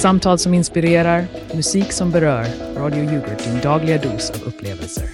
Samtal 0.00 0.38
som 0.38 0.54
inspirerar, 0.54 1.24
musik 1.54 1.92
som 1.92 2.10
berör. 2.10 2.46
Radio 2.76 3.04
Yoghurt, 3.04 3.44
din 3.44 3.60
dagliga 3.62 3.98
dos 3.98 4.30
av 4.30 4.48
upplevelser. 4.48 5.04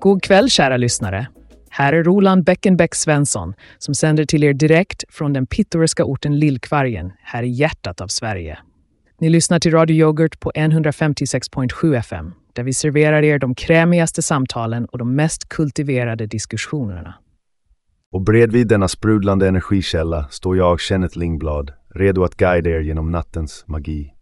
God 0.00 0.22
kväll 0.22 0.50
kära 0.50 0.76
lyssnare. 0.76 1.26
Här 1.70 1.92
är 1.92 2.04
Roland 2.04 2.44
Beckenbeck 2.44 2.94
Svensson 2.94 3.54
som 3.78 3.94
sänder 3.94 4.24
till 4.24 4.44
er 4.44 4.52
direkt 4.52 5.04
från 5.08 5.32
den 5.32 5.46
pittoreska 5.46 6.04
orten 6.04 6.38
Lillkvargen 6.38 7.12
här 7.22 7.42
i 7.42 7.48
hjärtat 7.48 8.00
av 8.00 8.06
Sverige. 8.06 8.58
Ni 9.20 9.30
lyssnar 9.30 9.58
till 9.58 9.72
Radio 9.72 9.96
Yoghurt 9.96 10.40
på 10.40 10.52
156.7 10.54 11.96
FM 11.96 12.32
där 12.52 12.62
vi 12.62 12.74
serverar 12.74 13.22
er 13.22 13.38
de 13.38 13.54
krämigaste 13.54 14.22
samtalen 14.22 14.86
och 14.86 14.98
de 14.98 15.14
mest 15.14 15.48
kultiverade 15.48 16.26
diskussionerna. 16.26 17.14
Och 18.12 18.22
bredvid 18.22 18.68
denna 18.68 18.88
sprudlande 18.88 19.48
energikälla 19.48 20.28
står 20.30 20.56
jag, 20.56 20.80
Kenneth 20.80 21.18
Lingblad, 21.18 21.72
redo 21.94 22.24
att 22.24 22.34
guida 22.34 22.70
er 22.70 22.80
genom 22.80 23.10
nattens 23.10 23.64
magi. 23.66 24.14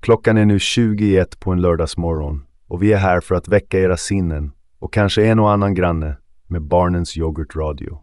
Klockan 0.00 0.36
är 0.36 0.44
nu 0.44 0.58
21 0.58 1.40
på 1.40 1.52
en 1.52 1.60
lördagsmorgon 1.60 2.44
och 2.68 2.82
vi 2.82 2.92
är 2.92 2.96
här 2.96 3.20
för 3.20 3.34
att 3.34 3.48
väcka 3.48 3.78
era 3.78 3.96
sinnen 3.96 4.52
och 4.78 4.92
kanske 4.92 5.26
en 5.26 5.38
och 5.38 5.52
annan 5.52 5.74
granne 5.74 6.16
med 6.46 6.62
Barnens 6.62 7.16
Yoghurt-radio. 7.16 7.98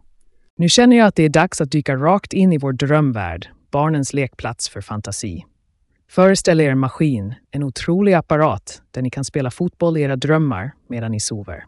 Nu 0.56 0.68
känner 0.68 0.96
jag 0.96 1.06
att 1.06 1.16
det 1.16 1.22
är 1.22 1.28
dags 1.28 1.60
att 1.60 1.70
dyka 1.70 1.96
rakt 1.96 2.32
in 2.32 2.52
i 2.52 2.58
vår 2.58 2.72
drömvärld, 2.72 3.48
barnens 3.70 4.12
lekplats 4.12 4.68
för 4.68 4.80
fantasi. 4.80 5.44
Föreställ 6.08 6.60
er 6.60 6.70
en 6.70 6.78
maskin, 6.78 7.34
en 7.50 7.62
otrolig 7.62 8.12
apparat 8.12 8.82
där 8.90 9.02
ni 9.02 9.10
kan 9.10 9.24
spela 9.24 9.50
fotboll 9.50 9.96
i 9.96 10.02
era 10.02 10.16
drömmar 10.16 10.72
medan 10.88 11.10
ni 11.10 11.20
sover. 11.20 11.64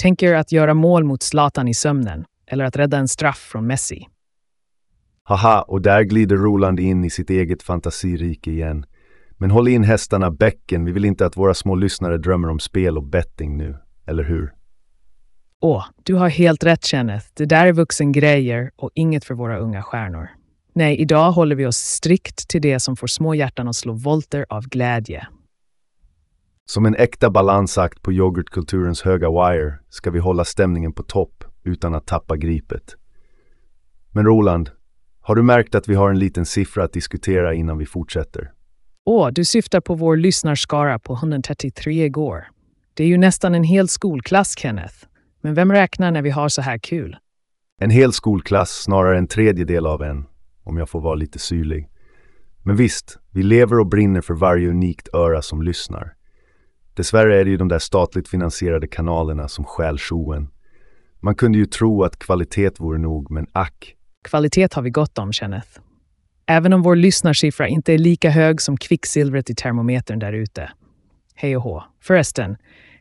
Tänk 0.00 0.22
er 0.22 0.34
att 0.34 0.52
göra 0.52 0.74
mål 0.74 1.04
mot 1.04 1.22
Zlatan 1.22 1.68
i 1.68 1.74
sömnen 1.74 2.24
eller 2.46 2.64
att 2.64 2.76
rädda 2.76 2.96
en 2.96 3.08
straff 3.08 3.38
från 3.38 3.66
Messi. 3.66 4.06
Haha, 5.22 5.62
och 5.62 5.82
där 5.82 6.02
glider 6.02 6.36
Roland 6.36 6.80
in 6.80 7.04
i 7.04 7.10
sitt 7.10 7.30
eget 7.30 7.62
fantasirike 7.62 8.50
igen. 8.50 8.86
Men 9.30 9.50
håll 9.50 9.68
in 9.68 9.84
hästarna 9.84 10.30
bäcken, 10.30 10.84
vi 10.84 10.92
vill 10.92 11.04
inte 11.04 11.26
att 11.26 11.36
våra 11.36 11.54
små 11.54 11.74
lyssnare 11.74 12.18
drömmer 12.18 12.48
om 12.48 12.58
spel 12.58 12.96
och 12.96 13.02
betting 13.02 13.56
nu, 13.56 13.76
eller 14.06 14.24
hur? 14.24 14.52
Åh, 15.60 15.84
du 16.02 16.14
har 16.14 16.28
helt 16.28 16.64
rätt 16.64 16.84
Kenneth. 16.84 17.26
Det 17.34 17.44
där 17.44 17.66
är 17.66 17.72
vuxengrejer 17.72 18.70
och 18.76 18.90
inget 18.94 19.24
för 19.24 19.34
våra 19.34 19.58
unga 19.58 19.82
stjärnor. 19.82 20.28
Nej, 20.74 20.96
idag 21.00 21.32
håller 21.32 21.56
vi 21.56 21.66
oss 21.66 21.76
strikt 21.76 22.48
till 22.48 22.62
det 22.62 22.80
som 22.80 22.96
får 22.96 23.06
små 23.06 23.34
hjärtan 23.34 23.68
att 23.68 23.76
slå 23.76 23.92
volter 23.92 24.46
av 24.48 24.68
glädje. 24.68 25.26
Som 26.70 26.86
en 26.86 26.94
äkta 26.94 27.30
balansakt 27.30 28.02
på 28.02 28.12
yoghurtkulturens 28.12 29.02
höga 29.02 29.28
wire 29.30 29.74
ska 29.88 30.10
vi 30.10 30.18
hålla 30.18 30.44
stämningen 30.44 30.92
på 30.92 31.02
topp 31.02 31.44
utan 31.64 31.94
att 31.94 32.06
tappa 32.06 32.36
gripet. 32.36 32.96
Men 34.12 34.24
Roland, 34.24 34.70
har 35.20 35.34
du 35.34 35.42
märkt 35.42 35.74
att 35.74 35.88
vi 35.88 35.94
har 35.94 36.10
en 36.10 36.18
liten 36.18 36.46
siffra 36.46 36.84
att 36.84 36.92
diskutera 36.92 37.54
innan 37.54 37.78
vi 37.78 37.86
fortsätter? 37.86 38.52
Åh, 39.04 39.28
du 39.32 39.44
syftar 39.44 39.80
på 39.80 39.94
vår 39.94 40.16
lyssnarskara 40.16 40.98
på 40.98 41.12
133 41.12 42.04
igår. 42.04 42.46
Det 42.94 43.04
är 43.04 43.08
ju 43.08 43.18
nästan 43.18 43.54
en 43.54 43.64
hel 43.64 43.88
skolklass, 43.88 44.58
Kenneth. 44.58 44.94
Men 45.40 45.54
vem 45.54 45.72
räknar 45.72 46.10
när 46.10 46.22
vi 46.22 46.30
har 46.30 46.48
så 46.48 46.62
här 46.62 46.78
kul? 46.78 47.16
En 47.80 47.90
hel 47.90 48.12
skolklass, 48.12 48.70
snarare 48.70 49.18
en 49.18 49.26
tredjedel 49.26 49.86
av 49.86 50.02
en, 50.02 50.26
om 50.62 50.76
jag 50.76 50.88
får 50.88 51.00
vara 51.00 51.14
lite 51.14 51.38
syrlig. 51.38 51.88
Men 52.62 52.76
visst, 52.76 53.18
vi 53.30 53.42
lever 53.42 53.78
och 53.78 53.86
brinner 53.86 54.20
för 54.20 54.34
varje 54.34 54.68
unikt 54.68 55.08
öra 55.14 55.42
som 55.42 55.62
lyssnar. 55.62 56.17
Dessvärre 56.98 57.40
är 57.40 57.44
det 57.44 57.50
ju 57.50 57.56
de 57.56 57.68
där 57.68 57.78
statligt 57.78 58.28
finansierade 58.28 58.86
kanalerna 58.86 59.48
som 59.48 59.64
stjäl 59.64 59.98
showen. 59.98 60.48
Man 61.20 61.34
kunde 61.34 61.58
ju 61.58 61.66
tro 61.66 62.04
att 62.04 62.18
kvalitet 62.18 62.70
vore 62.78 62.98
nog, 62.98 63.30
men 63.30 63.46
ack. 63.52 63.94
Kvalitet 64.24 64.68
har 64.72 64.82
vi 64.82 64.90
gott 64.90 65.18
om, 65.18 65.32
Kenneth. 65.32 65.68
Även 66.46 66.72
om 66.72 66.82
vår 66.82 66.96
lyssnarsiffra 66.96 67.68
inte 67.68 67.94
är 67.94 67.98
lika 67.98 68.30
hög 68.30 68.60
som 68.60 68.76
kvicksilvret 68.76 69.50
i 69.50 69.54
termometern 69.54 70.18
där 70.18 70.32
ute. 70.32 70.70
Hej 71.34 71.56
och 71.56 71.62
hå. 71.62 71.84
Förresten, 72.02 72.56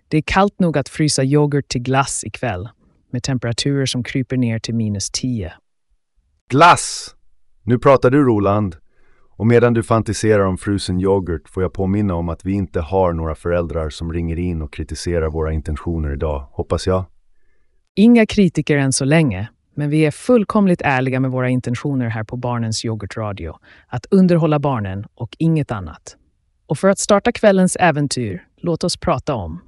det 0.07 0.18
är 0.18 0.24
kallt 0.25 0.59
nog 0.59 0.78
att 0.78 0.90
frysa 0.90 1.24
yoghurt 1.24 1.68
till 1.68 1.81
glass 1.81 2.24
ikväll 2.24 2.69
med 3.12 3.24
temperaturer 3.24 3.86
som 3.86 4.03
kryper 4.03 4.38
ner 4.38 4.59
till 4.59 4.75
minus 4.75 5.09
10. 5.09 5.53
Glass! 6.50 7.16
Nu 7.63 7.80
pratar 7.80 8.09
du 8.09 8.24
Roland. 8.24 8.75
Och 9.38 9.48
medan 9.48 9.74
du 9.74 9.84
fantiserar 9.84 10.46
om 10.46 10.58
frusen 10.58 11.02
yoghurt 11.02 11.50
får 11.50 11.64
jag 11.64 11.74
påminna 11.74 12.16
om 12.16 12.30
att 12.30 12.46
vi 12.46 12.53
inte 12.53 12.81
har 12.81 13.14
några 13.14 13.36
föräldrar 13.36 13.90
som 13.90 14.14
ringer 14.14 14.40
in 14.40 14.62
och 14.62 14.74
kritiserar 14.74 15.30
våra 15.30 15.53
intentioner 15.53 16.14
idag, 16.14 16.48
hoppas 16.52 16.88
jag. 16.88 17.06
Inga 17.96 18.25
kritiker 18.25 18.78
än 18.78 18.94
så 18.94 19.06
länge, 19.06 19.50
men 19.75 19.90
vi 19.90 20.06
är 20.06 20.12
fullkomligt 20.12 20.81
ärliga 20.81 21.20
med 21.20 21.31
våra 21.31 21.50
intentioner 21.50 22.08
här 22.08 22.24
på 22.24 22.38
Barnens 22.38 22.86
Yoghurtradio. 22.86 23.56
Att 23.88 24.06
underhålla 24.06 24.59
barnen 24.59 25.06
och 25.16 25.36
inget 25.40 25.72
annat. 25.72 26.16
Och 26.68 26.80
för 26.80 26.88
att 26.88 27.00
starta 27.00 27.31
kvällens 27.31 27.75
äventyr, 27.75 28.44
låt 28.58 28.84
oss 28.84 28.98
prata 28.98 29.36
om 29.36 29.62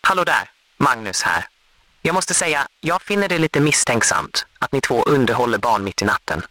Hallå 0.00 0.24
där, 0.24 0.50
Magnus 0.76 1.22
här. 1.22 1.57
Jag 2.02 2.14
måste 2.14 2.34
säga, 2.34 2.58
jag 2.80 3.02
finner 3.02 3.28
det 3.28 3.38
lite 3.38 3.60
misstänksamt 3.60 4.46
att 4.58 4.72
ni 4.72 4.80
två 4.80 5.02
underhåller 5.02 5.58
barn 5.58 5.84
mitt 5.84 6.02
i 6.02 6.04
natten. 6.04 6.42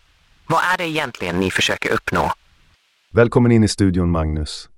Vad 0.47 0.59
är 0.73 0.77
det 0.77 0.89
egentligen 0.89 1.39
ni 1.39 1.51
försöker 1.51 1.93
uppnå? 1.93 2.31
Välkommen 3.11 3.51
in 3.51 3.63
i 3.63 3.67
studion 3.67 4.11
Magnus. 4.11 4.69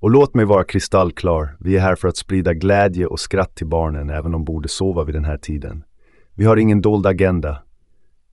Och 0.00 0.10
låt 0.10 0.34
mig 0.34 0.44
vara 0.44 0.64
kristallklar, 0.64 1.56
vi 1.60 1.76
är 1.76 1.80
här 1.80 1.96
för 1.96 2.08
att 2.08 2.16
sprida 2.16 2.54
glädje 2.54 3.06
och 3.06 3.20
skratt 3.20 3.54
till 3.54 3.66
barnen 3.66 4.10
även 4.10 4.24
om 4.26 4.32
de 4.32 4.44
borde 4.44 4.68
sova 4.68 5.04
vid 5.04 5.14
den 5.14 5.24
här 5.24 5.38
tiden. 5.38 5.84
Vi 6.34 6.44
har 6.44 6.56
ingen 6.56 6.82
dold 6.82 7.06
agenda. 7.06 7.62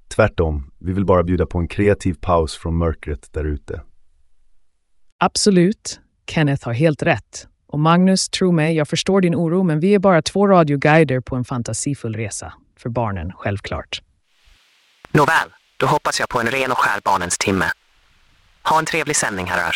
Tvärtom, 0.07 0.71
vi 0.79 0.93
vill 0.93 1.05
bara 1.05 1.23
bjuda 1.23 1.45
på 1.45 1.57
en 1.57 1.67
kreativ 1.67 2.13
paus 2.21 2.55
från 2.55 2.77
mörkret 2.77 3.33
där 3.33 3.43
ute. 3.43 3.81
Absolut. 5.17 5.99
Kenneth 6.27 6.65
har 6.65 6.73
helt 6.73 7.03
rätt. 7.03 7.47
Och 7.73 7.79
Magnus, 7.79 8.29
tro 8.29 8.51
mig, 8.51 8.75
jag 8.75 8.87
förstår 8.87 9.21
din 9.21 9.35
oro, 9.35 9.63
men 9.63 9.79
vi 9.79 9.93
är 9.93 9.99
bara 9.99 10.21
två 10.21 10.47
radioguider 10.47 11.19
på 11.19 11.35
en 11.35 11.43
fantasifull 11.43 12.15
resa. 12.15 12.53
För 12.79 12.89
barnen, 12.89 13.31
självklart. 13.31 14.01
Nåväl, 15.11 15.49
då 15.77 15.85
hoppas 15.87 16.19
jag 16.19 16.29
på 16.29 16.39
en 16.39 16.47
ren 16.47 16.71
och 16.71 16.77
skär 16.77 17.01
barnens 17.03 17.37
timme. 17.37 17.65
Ha 18.69 18.79
en 18.79 18.85
trevlig 18.85 19.15
sändning, 19.15 19.45
herrar. 19.45 19.75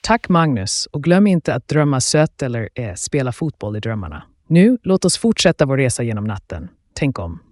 Tack 0.00 0.28
Magnus, 0.28 0.86
och 0.92 1.02
glöm 1.02 1.26
inte 1.26 1.54
att 1.54 1.68
drömma 1.68 2.00
sött 2.00 2.42
eller 2.42 2.68
eh, 2.74 2.94
spela 2.94 3.32
fotboll 3.32 3.76
i 3.76 3.80
drömmarna. 3.80 4.22
Nu, 4.46 4.78
låt 4.82 5.04
oss 5.04 5.18
fortsätta 5.18 5.66
vår 5.66 5.76
resa 5.76 6.02
genom 6.02 6.24
natten. 6.24 6.68
Tänk 6.94 7.18
om. 7.18 7.42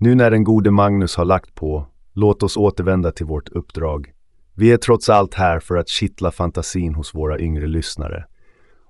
Nu 0.00 0.14
när 0.14 0.30
den 0.30 0.44
gode 0.44 0.70
Magnus 0.70 1.16
har 1.16 1.24
lagt 1.24 1.54
på, 1.54 1.86
låt 2.14 2.42
oss 2.42 2.56
återvända 2.56 3.12
till 3.12 3.26
vårt 3.26 3.48
uppdrag. 3.48 4.12
Vi 4.54 4.72
är 4.72 4.76
trots 4.76 5.08
allt 5.08 5.34
här 5.34 5.60
för 5.60 5.76
att 5.76 5.88
kittla 5.88 6.30
fantasin 6.30 6.94
hos 6.94 7.14
våra 7.14 7.38
yngre 7.38 7.66
lyssnare. 7.66 8.24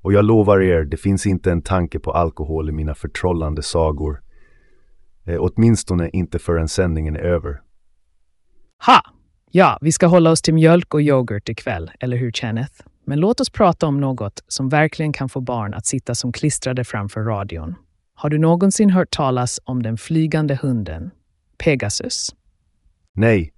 Och 0.03 0.13
jag 0.13 0.25
lovar 0.25 0.61
er, 0.61 0.85
det 0.85 0.97
finns 0.97 1.27
inte 1.27 1.53
en 1.53 1.63
tanke 1.63 1.99
på 1.99 2.11
alkohol 2.11 2.69
i 2.69 2.73
mina 2.73 2.95
förtrollande 2.95 3.63
sagor. 3.63 4.23
Eh, 5.25 5.37
åtminstone 5.41 6.11
inte 6.13 6.39
förrän 6.39 6.69
sändningen 6.69 7.17
är 7.17 7.21
över. 7.21 7.61
Ha! 8.87 9.01
Ja, 9.51 9.79
vi 9.81 9.93
ska 9.93 10.07
hålla 10.07 10.31
oss 10.31 10.43
till 10.43 10.55
mjölk 10.55 10.95
och 10.95 11.03
yoghurt 11.03 11.49
ikväll, 11.49 11.91
eller 12.01 12.17
hur 12.17 12.31
Kenneth? 12.31 12.73
Men 13.05 13.21
låt 13.21 13.41
oss 13.41 13.51
prata 13.51 13.87
om 13.87 14.01
något 14.01 14.45
som 14.49 14.69
verkligen 14.69 15.13
kan 15.13 15.29
få 15.29 15.41
barn 15.41 15.75
att 15.75 15.87
sitta 15.87 16.15
som 16.15 16.33
klistrade 16.33 16.85
framför 16.85 17.21
radion. 17.21 17.75
Har 18.15 18.31
du 18.31 18.39
någonsin 18.39 18.91
hört 18.91 19.11
talas 19.11 19.61
om 19.65 19.83
den 19.83 19.97
flygande 19.97 20.59
hunden, 20.63 21.11
Pegasus? 21.65 22.35
Nej, 23.13 23.53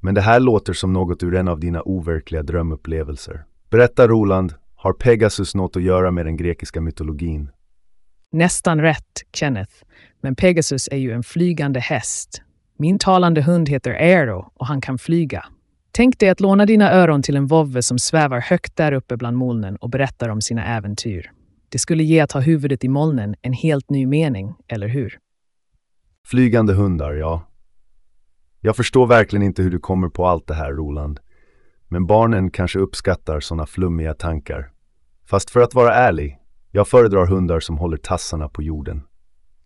men 0.00 0.14
det 0.14 0.20
här 0.20 0.40
låter 0.40 0.72
som 0.72 0.92
något 0.92 1.22
ur 1.22 1.34
en 1.34 1.48
av 1.48 1.60
dina 1.60 1.82
overkliga 1.82 2.42
drömupplevelser. 2.42 3.44
Berätta 3.70 4.08
Roland, 4.08 4.54
har 4.82 4.92
Pegasus 4.92 5.54
något 5.54 5.76
att 5.76 5.82
göra 5.82 6.10
med 6.10 6.26
den 6.26 6.36
grekiska 6.36 6.80
mytologin? 6.80 7.50
Nästan 8.32 8.80
rätt, 8.80 9.22
Kenneth. 9.32 9.72
Men 10.20 10.34
Pegasus 10.34 10.88
är 10.92 10.96
ju 10.96 11.12
en 11.12 11.22
flygande 11.22 11.80
häst. 11.80 12.42
Min 12.78 12.98
talande 12.98 13.42
hund 13.42 13.68
heter 13.68 13.90
Aero 13.90 14.52
och 14.54 14.66
han 14.66 14.80
kan 14.80 14.98
flyga. 14.98 15.44
Tänk 15.92 16.18
dig 16.18 16.28
att 16.28 16.40
låna 16.40 16.66
dina 16.66 16.92
öron 16.92 17.22
till 17.22 17.36
en 17.36 17.46
vovve 17.46 17.82
som 17.82 17.98
svävar 17.98 18.40
högt 18.40 18.76
där 18.76 18.92
uppe 18.92 19.16
bland 19.16 19.36
molnen 19.36 19.76
och 19.76 19.90
berättar 19.90 20.28
om 20.28 20.40
sina 20.40 20.64
äventyr. 20.76 21.32
Det 21.68 21.78
skulle 21.78 22.02
ge 22.02 22.20
att 22.20 22.32
ha 22.32 22.40
huvudet 22.40 22.84
i 22.84 22.88
molnen 22.88 23.34
en 23.42 23.52
helt 23.52 23.90
ny 23.90 24.06
mening, 24.06 24.54
eller 24.68 24.88
hur? 24.88 25.18
Flygande 26.26 26.72
hundar, 26.72 27.12
ja. 27.12 27.46
Jag 28.60 28.76
förstår 28.76 29.06
verkligen 29.06 29.42
inte 29.42 29.62
hur 29.62 29.70
du 29.70 29.78
kommer 29.78 30.08
på 30.08 30.26
allt 30.26 30.46
det 30.46 30.54
här, 30.54 30.72
Roland. 30.72 31.20
Men 31.92 32.06
barnen 32.06 32.50
kanske 32.50 32.78
uppskattar 32.78 33.40
sådana 33.40 33.66
flummiga 33.66 34.14
tankar. 34.14 34.70
Fast 35.26 35.50
för 35.50 35.60
att 35.60 35.74
vara 35.74 35.94
ärlig, 35.94 36.38
jag 36.70 36.88
föredrar 36.88 37.26
hundar 37.26 37.60
som 37.60 37.78
håller 37.78 37.96
tassarna 37.96 38.48
på 38.48 38.62
jorden. 38.62 39.02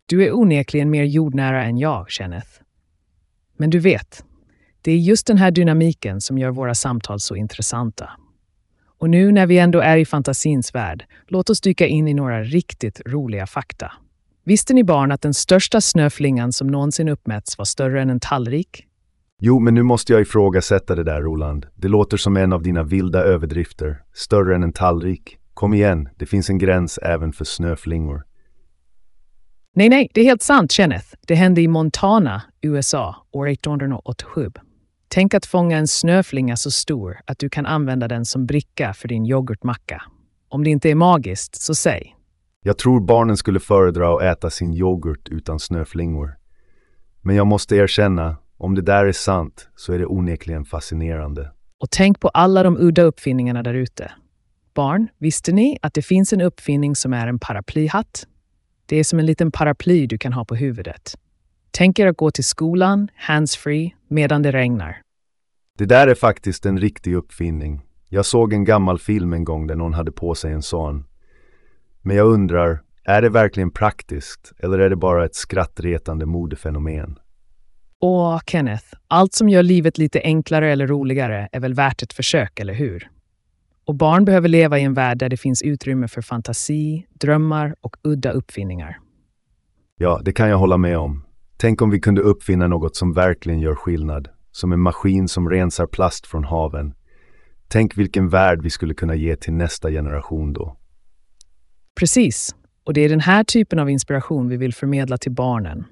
Du 0.07 0.25
är 0.25 0.37
onekligen 0.37 0.91
mer 0.91 1.05
jordnära 1.05 1.65
än 1.65 1.79
jag, 1.79 2.11
Kenneth. 2.11 2.49
Men 3.57 3.71
du 3.71 3.79
vet, 3.79 4.25
det 4.83 4.93
är 4.93 4.97
just 4.97 5.27
den 5.27 5.39
här 5.39 5.51
dynamiken 5.51 6.21
som 6.21 6.39
gör 6.39 6.51
våra 6.51 6.75
samtal 6.75 7.21
så 7.21 7.37
intressanta. 7.37 8.11
Och 8.99 9.11
nu 9.11 9.33
när 9.33 9.47
vi 9.47 9.59
ändå 9.59 9.81
är 9.81 9.97
i 9.97 10.05
fantasins 10.05 10.75
värld, 10.75 11.05
låt 11.29 11.51
oss 11.51 11.61
dyka 11.61 11.87
in 11.87 12.09
i 12.09 12.15
några 12.15 12.43
riktigt 12.43 13.01
roliga 13.07 13.47
fakta. 13.47 13.93
Visste 14.45 14.75
ni 14.75 14.85
barn 14.85 15.13
att 15.13 15.23
den 15.23 15.35
största 15.35 15.81
snöflingan 15.81 16.53
som 16.53 16.67
någonsin 16.67 17.09
uppmätts 17.09 17.59
var 17.59 17.65
större 17.65 18.03
än 18.03 18.11
en 18.11 18.21
tallrik? 18.21 18.87
Jo, 19.41 19.59
men 19.59 19.75
nu 19.75 19.83
måste 19.83 20.13
jag 20.13 20.23
ifrågasätta 20.23 20.95
det 20.95 21.05
där, 21.05 21.23
Roland. 21.23 21.67
Det 21.75 21.89
låter 21.89 22.17
som 22.17 22.37
en 22.37 22.53
av 22.53 22.63
dina 22.63 22.83
vilda 22.83 23.23
överdrifter. 23.23 24.03
Större 24.13 24.55
än 24.55 24.63
en 24.63 24.73
tallrik. 24.73 25.39
Kom 25.55 25.75
igen, 25.75 26.09
det 26.17 26.27
finns 26.27 26.51
en 26.51 26.59
gräns 26.59 26.99
även 26.99 27.33
för 27.33 27.45
snöflingor. 27.45 28.25
Nej, 29.77 29.89
nej, 29.89 30.11
det 30.15 30.21
är 30.21 30.25
helt 30.25 30.43
sant, 30.43 30.73
Kenneth. 30.73 31.07
Det 31.27 31.35
hände 31.35 31.61
i 31.61 31.69
Montana, 31.69 32.43
USA, 32.63 33.27
år 33.33 33.49
1887. 33.49 34.51
Tänk 35.09 35.35
att 35.35 35.47
fånga 35.47 35.77
en 35.77 35.89
snöflinga 35.89 36.57
så 36.57 36.71
stor 36.71 37.17
att 37.25 37.39
du 37.39 37.49
kan 37.49 37.67
använda 37.67 38.09
den 38.09 38.25
som 38.25 38.47
bricka 38.47 38.95
för 38.95 39.09
din 39.09 39.27
yoghurtmacka. 39.27 40.03
Om 40.49 40.65
det 40.65 40.71
inte 40.71 40.91
är 40.91 40.95
magiskt, 40.95 41.55
så 41.55 41.75
säg. 41.75 42.17
Jag 42.63 42.79
tror 42.79 43.01
barnen 43.01 43.37
skulle 43.37 43.61
föredra 43.61 44.17
att 44.17 44.23
äta 44.23 44.51
sin 44.51 44.75
yoghurt 44.75 45.29
utan 45.29 45.59
snöflingor. 45.59 46.37
Men 47.21 47.37
jag 47.37 47.47
måste 47.47 47.77
erkänna, 47.77 48.37
om 48.57 48.75
det 48.75 48.83
där 48.83 49.07
är 49.07 49.13
sant 49.13 49.69
så 49.77 49.93
är 49.93 49.99
det 49.99 50.07
onekligen 50.07 50.65
fascinerande. 50.65 51.51
Och 51.79 51.91
tänk 51.91 52.21
på 52.21 52.29
alla 52.29 52.63
de 52.63 52.77
udda 52.77 53.03
uppfinningarna 53.03 53.63
där 53.63 53.75
ute. 53.75 54.13
Barn, 54.75 55.09
visste 55.19 55.53
ni 55.53 55.79
att 55.83 55.95
det 55.95 56.03
finns 56.03 56.33
en 56.33 56.41
uppfinning 56.41 56.97
som 56.97 57.13
är 57.13 57.27
en 57.27 57.39
paraplyhatt? 57.39 58.27
Det 58.87 58.97
är 58.97 59.05
som 59.05 59.19
en 59.19 59.27
liten 59.27 59.53
paraply 59.53 60.07
du 60.07 60.19
kan 60.19 60.33
ha 60.33 60.45
på 60.45 60.55
huvudet. 60.55 61.19
Tänk 61.71 61.99
er 61.99 62.07
att 62.07 62.17
gå 62.17 62.31
till 62.31 62.45
skolan, 62.45 63.09
handsfree, 63.15 63.95
medan 64.09 64.43
det 64.43 64.53
regnar. 64.53 65.01
Det 65.79 65.87
där 65.87 66.09
är 66.09 66.15
faktiskt 66.15 66.67
en 66.67 66.79
riktig 66.79 67.15
uppfinning. 67.15 67.83
Jag 68.09 68.27
såg 68.27 68.53
en 68.53 68.65
gammal 68.65 68.99
film 68.99 69.33
en 69.33 69.45
gång 69.45 69.67
där 69.67 69.77
någon 69.77 69.95
hade 69.95 70.13
på 70.13 70.35
sig 70.35 70.53
en 70.53 70.63
sån. 70.63 71.05
Men 72.03 72.17
jag 72.17 72.27
undrar, 72.27 72.83
är 73.05 73.23
det 73.23 73.29
verkligen 73.29 73.71
praktiskt 73.71 74.53
eller 74.59 74.79
är 74.79 74.91
det 74.91 74.97
bara 74.97 75.25
ett 75.25 75.35
skrattretande 75.35 76.27
modefenomen? 76.27 77.19
Åh, 78.07 78.41
Kenneth, 78.47 78.85
allt 79.09 79.35
som 79.35 79.49
gör 79.49 79.63
livet 79.63 79.99
lite 79.99 80.21
enklare 80.25 80.73
eller 80.73 80.87
roligare 80.87 81.49
är 81.53 81.61
väl 81.61 81.75
värt 81.75 82.03
ett 82.03 82.13
försök, 82.13 82.61
eller 82.61 82.75
hur? 82.75 83.11
Och 83.85 83.95
barn 83.95 84.25
behöver 84.25 84.49
leva 84.49 84.79
i 84.79 84.83
en 84.83 84.95
värld 84.95 85.19
där 85.19 85.29
det 85.29 85.37
finns 85.37 85.63
utrymme 85.63 86.09
för 86.09 86.23
fantasi, 86.23 87.07
drömmar 87.13 87.75
och 87.81 87.97
udda 88.03 88.31
uppfinningar. 88.31 88.99
Ja, 89.99 90.21
det 90.25 90.33
kan 90.33 90.49
jag 90.49 90.59
hålla 90.59 90.77
med 90.77 90.99
om. 90.99 91.25
Tänk 91.57 91.83
om 91.83 91.91
vi 91.91 92.01
kunde 92.01 92.21
uppfinna 92.21 92.67
något 92.67 92.97
som 92.97 93.13
verkligen 93.13 93.61
gör 93.61 93.75
skillnad. 93.75 94.29
Som 94.51 94.73
en 94.73 94.81
maskin 94.81 95.29
som 95.29 95.51
rensar 95.51 95.87
plast 95.87 96.27
från 96.27 96.45
haven. 96.45 96.95
Tänk 97.69 97.99
vilken 97.99 98.29
värld 98.29 98.63
vi 98.63 98.71
skulle 98.71 98.95
kunna 98.95 99.15
ge 99.15 99.37
till 99.37 99.53
nästa 99.53 99.91
generation 99.91 100.53
då. 100.53 100.77
Precis. 101.99 102.55
Och 102.85 102.95
det 102.95 103.01
är 103.01 103.09
den 103.09 103.21
här 103.21 103.45
typen 103.45 103.79
av 103.79 103.91
inspiration 103.91 104.49
vi 104.49 104.57
vill 104.57 104.75
förmedla 104.75 105.19
till 105.19 105.33
barnen. 105.33 105.85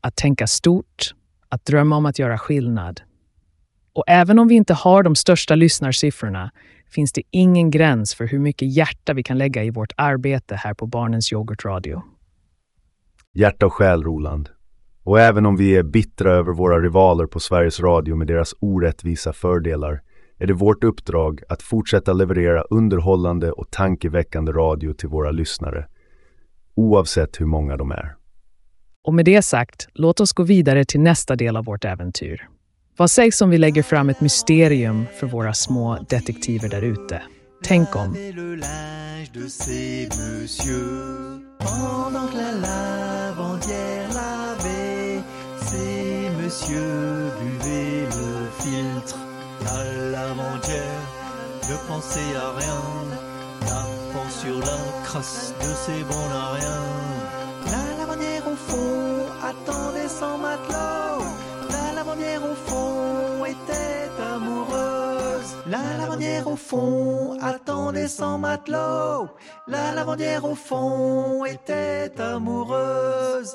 Att 0.00 0.16
tänka 0.16 0.46
stort, 0.46 1.14
att 1.48 1.64
drömma 1.64 1.96
om 1.96 2.06
att 2.06 2.18
göra 2.18 2.38
skillnad. 2.38 3.00
Och 3.92 4.04
även 4.06 4.38
om 4.38 4.48
vi 4.48 4.54
inte 4.54 4.74
har 4.74 5.02
de 5.02 5.14
största 5.14 5.54
lyssnarsiffrorna 5.54 6.50
finns 6.90 7.12
det 7.12 7.22
ingen 7.30 7.70
gräns 7.70 8.14
för 8.14 8.26
hur 8.26 8.38
mycket 8.38 8.76
hjärta 8.76 9.12
vi 9.12 9.22
kan 9.22 9.38
lägga 9.38 9.64
i 9.64 9.70
vårt 9.70 9.92
arbete 9.96 10.54
här 10.54 10.74
på 10.74 10.86
Barnens 10.86 11.32
Yoghurtradio. 11.32 12.02
Hjärta 13.34 13.66
och 13.66 13.72
själ, 13.72 14.02
Roland. 14.02 14.48
Och 15.02 15.20
även 15.20 15.46
om 15.46 15.56
vi 15.56 15.76
är 15.76 15.82
bittra 15.82 16.32
över 16.32 16.52
våra 16.52 16.80
rivaler 16.80 17.26
på 17.26 17.40
Sveriges 17.40 17.80
Radio 17.80 18.16
med 18.16 18.26
deras 18.26 18.54
orättvisa 18.60 19.32
fördelar 19.32 20.00
är 20.38 20.46
det 20.46 20.52
vårt 20.52 20.84
uppdrag 20.84 21.40
att 21.48 21.62
fortsätta 21.62 22.12
leverera 22.12 22.62
underhållande 22.62 23.52
och 23.52 23.70
tankeväckande 23.70 24.52
radio 24.52 24.92
till 24.92 25.08
våra 25.08 25.30
lyssnare, 25.30 25.86
oavsett 26.74 27.40
hur 27.40 27.46
många 27.46 27.76
de 27.76 27.90
är. 27.90 28.14
Och 29.08 29.14
med 29.14 29.24
det 29.24 29.42
sagt, 29.42 29.88
låt 29.94 30.20
oss 30.20 30.32
gå 30.32 30.42
vidare 30.42 30.84
till 30.84 31.00
nästa 31.00 31.36
del 31.36 31.56
av 31.56 31.64
vårt 31.64 31.84
äventyr. 31.84 32.48
Vad 32.96 33.10
sägs 33.10 33.40
om 33.40 33.50
vi 33.50 33.58
lägger 33.58 33.82
fram 33.82 34.08
ett 34.08 34.20
mysterium 34.20 35.06
för 35.20 35.26
våra 35.26 35.54
små 35.54 35.98
detektiver 36.08 36.68
där 36.68 36.82
ute? 36.82 37.22
Tänk 37.62 37.96
om... 37.96 38.16
La 65.70 65.98
lavandière 65.98 66.48
au 66.48 66.56
fond 66.56 67.36
attendait 67.42 68.08
son 68.08 68.38
matelot. 68.38 69.28
La 69.66 69.92
lavandière 69.92 70.46
au 70.46 70.54
fond 70.54 71.44
était 71.44 72.10
amoureuse. 72.18 73.54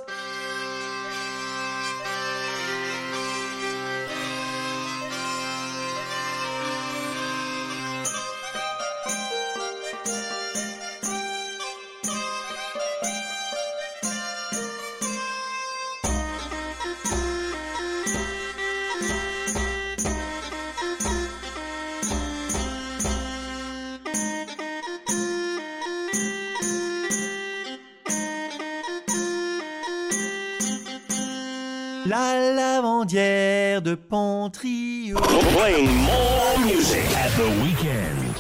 De 33.96 33.98
Pontrio. 33.98 35.18
Playing 35.54 35.96
more 35.96 36.74
music 36.74 37.16
at 37.18 37.36
the 37.36 37.44
weekend. 37.44 38.36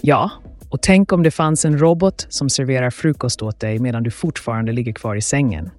Ja, 0.00 0.30
och 0.70 0.82
tänk 0.82 1.12
om 1.12 1.22
det 1.22 1.30
fanns 1.30 1.64
en 1.64 1.78
robot 1.78 2.26
som 2.28 2.50
serverar 2.50 2.90
frukost 2.90 3.42
åt 3.42 3.60
dig 3.60 3.78
medan 3.78 4.02
du 4.02 4.10
fortfarande 4.10 4.72
ligger 4.72 4.92
kvar 4.92 5.16
i 5.16 5.22
sängen. 5.22 5.70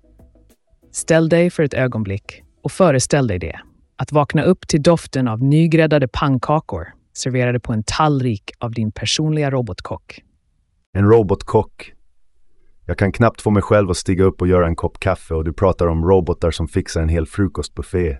Ställ 0.91 1.29
dig 1.29 1.49
för 1.49 1.63
ett 1.63 1.73
ögonblick 1.73 2.43
och 2.63 2.71
föreställ 2.71 3.27
dig 3.27 3.39
det. 3.39 3.59
Att 3.95 4.11
vakna 4.11 4.43
upp 4.43 4.67
till 4.67 4.83
doften 4.83 5.27
av 5.27 5.43
nygräddade 5.43 6.07
pannkakor 6.07 6.87
serverade 7.13 7.59
på 7.59 7.73
en 7.73 7.83
tallrik 7.83 8.51
av 8.59 8.71
din 8.71 8.91
personliga 8.91 9.51
robotkock. 9.51 10.23
En 10.93 11.05
robotkock. 11.05 11.93
Jag 12.85 12.97
kan 12.97 13.11
knappt 13.11 13.41
få 13.41 13.51
mig 13.51 13.63
själv 13.63 13.89
att 13.89 13.97
stiga 13.97 14.23
upp 14.23 14.41
och 14.41 14.47
göra 14.47 14.67
en 14.67 14.75
kopp 14.75 14.99
kaffe 14.99 15.33
och 15.33 15.43
du 15.43 15.53
pratar 15.53 15.87
om 15.87 16.05
robotar 16.05 16.51
som 16.51 16.67
fixar 16.67 17.01
en 17.01 17.09
hel 17.09 17.25
frukostbuffé. 17.25 18.17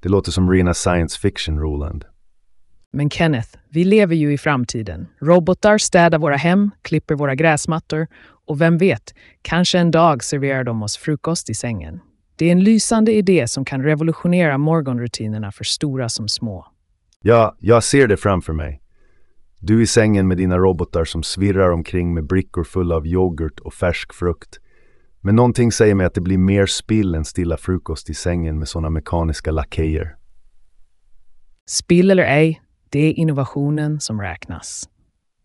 Det 0.00 0.08
låter 0.08 0.32
som 0.32 0.50
rena 0.50 0.74
science 0.74 1.20
fiction, 1.20 1.58
Roland. 1.58 2.04
Men 2.92 3.10
Kenneth, 3.10 3.48
vi 3.68 3.84
lever 3.84 4.14
ju 4.14 4.32
i 4.32 4.38
framtiden. 4.38 5.06
Robotar 5.20 5.78
städar 5.78 6.18
våra 6.18 6.36
hem, 6.36 6.70
klipper 6.82 7.14
våra 7.14 7.34
gräsmattor 7.34 8.06
och 8.46 8.60
vem 8.60 8.78
vet, 8.78 9.14
kanske 9.42 9.78
en 9.78 9.90
dag 9.90 10.24
serverar 10.24 10.64
de 10.64 10.82
oss 10.82 10.96
frukost 10.96 11.50
i 11.50 11.54
sängen. 11.54 12.00
Det 12.36 12.46
är 12.46 12.52
en 12.52 12.64
lysande 12.64 13.12
idé 13.12 13.48
som 13.48 13.64
kan 13.64 13.82
revolutionera 13.82 14.58
morgonrutinerna 14.58 15.52
för 15.52 15.64
stora 15.64 16.08
som 16.08 16.28
små. 16.28 16.66
Ja, 17.20 17.56
jag 17.58 17.84
ser 17.84 18.06
det 18.06 18.16
framför 18.16 18.52
mig. 18.52 18.83
Du 19.66 19.82
i 19.82 19.86
sängen 19.86 20.28
med 20.28 20.36
dina 20.36 20.58
robotar 20.58 21.04
som 21.04 21.22
svirrar 21.22 21.70
omkring 21.70 22.14
med 22.14 22.26
brickor 22.26 22.64
fulla 22.64 22.96
av 22.96 23.06
yoghurt 23.06 23.60
och 23.60 23.74
färsk 23.74 24.14
frukt. 24.14 24.60
Men 25.20 25.36
någonting 25.36 25.72
säger 25.72 25.94
mig 25.94 26.06
att 26.06 26.14
det 26.14 26.20
blir 26.20 26.38
mer 26.38 26.66
spill 26.66 27.14
än 27.14 27.24
stilla 27.24 27.56
frukost 27.56 28.10
i 28.10 28.14
sängen 28.14 28.58
med 28.58 28.68
sådana 28.68 28.90
mekaniska 28.90 29.50
lakejer. 29.50 30.16
Spill 31.66 32.10
eller 32.10 32.22
ej, 32.22 32.62
det 32.88 32.98
är 32.98 33.12
innovationen 33.12 34.00
som 34.00 34.20
räknas. 34.20 34.88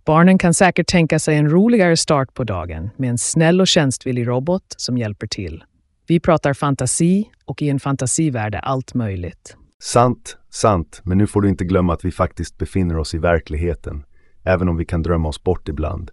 Barnen 0.06 0.38
kan 0.38 0.54
säkert 0.54 0.88
tänka 0.88 1.20
sig 1.20 1.38
en 1.38 1.50
roligare 1.50 1.98
start 1.98 2.34
på 2.34 2.44
dagen 2.44 2.90
med 2.98 3.10
en 3.10 3.18
snäll 3.18 3.62
och 3.62 3.68
tjänstvillig 3.68 4.28
robot 4.28 4.76
som 4.78 4.98
hjälper 4.98 5.28
till. 5.28 5.64
Vi 6.08 6.20
pratar 6.20 6.54
fantasi 6.54 7.30
och 7.46 7.62
i 7.62 7.70
en 7.70 7.80
fantasivärld 7.80 8.56
är 8.56 8.60
allt 8.60 8.94
möjligt. 8.94 9.56
Sant, 9.82 10.38
sant, 10.50 11.02
men 11.04 11.18
nu 11.18 11.28
får 11.28 11.42
du 11.42 11.50
inte 11.50 11.66
glömma 11.66 11.94
att 11.94 12.06
vi 12.06 12.12
faktiskt 12.12 12.58
befinner 12.58 12.98
oss 12.98 13.14
i 13.14 13.18
verkligheten, 13.18 14.04
även 14.50 14.70
om 14.70 14.78
vi 14.78 14.86
kan 14.86 15.04
drömma 15.04 15.30
oss 15.30 15.44
bort 15.44 15.70
ibland. 15.70 16.12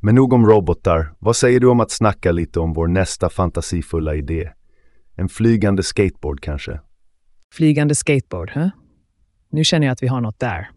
Men 0.00 0.14
nog 0.14 0.32
om 0.32 0.46
robotar, 0.46 1.14
vad 1.18 1.36
säger 1.36 1.60
du 1.60 1.66
om 1.66 1.80
att 1.80 1.90
snacka 1.90 2.32
lite 2.32 2.60
om 2.60 2.72
vår 2.72 2.86
nästa 2.86 3.28
fantasifulla 3.28 4.14
idé? 4.14 4.50
En 5.16 5.28
flygande 5.28 5.82
skateboard 5.82 6.40
kanske? 6.40 6.80
Flygande 7.54 7.94
skateboard, 7.94 8.50
huh? 8.54 8.68
nu 9.50 9.64
känner 9.64 9.86
jag 9.86 9.92
att 9.92 10.02
vi 10.02 10.06
har 10.06 10.20
något 10.20 10.38
där. 10.38 10.70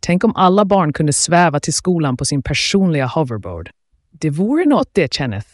Tänk 0.00 0.24
om 0.24 0.36
alla 0.36 0.64
barn 0.64 0.92
kunde 0.92 1.12
sväva 1.12 1.60
till 1.60 1.74
skolan 1.74 2.16
på 2.16 2.24
sin 2.24 2.42
personliga 2.42 3.06
hoverboard. 3.06 3.70
Det 4.10 4.30
vore 4.30 4.64
något 4.64 4.90
det, 4.92 5.14
Kenneth. 5.14 5.48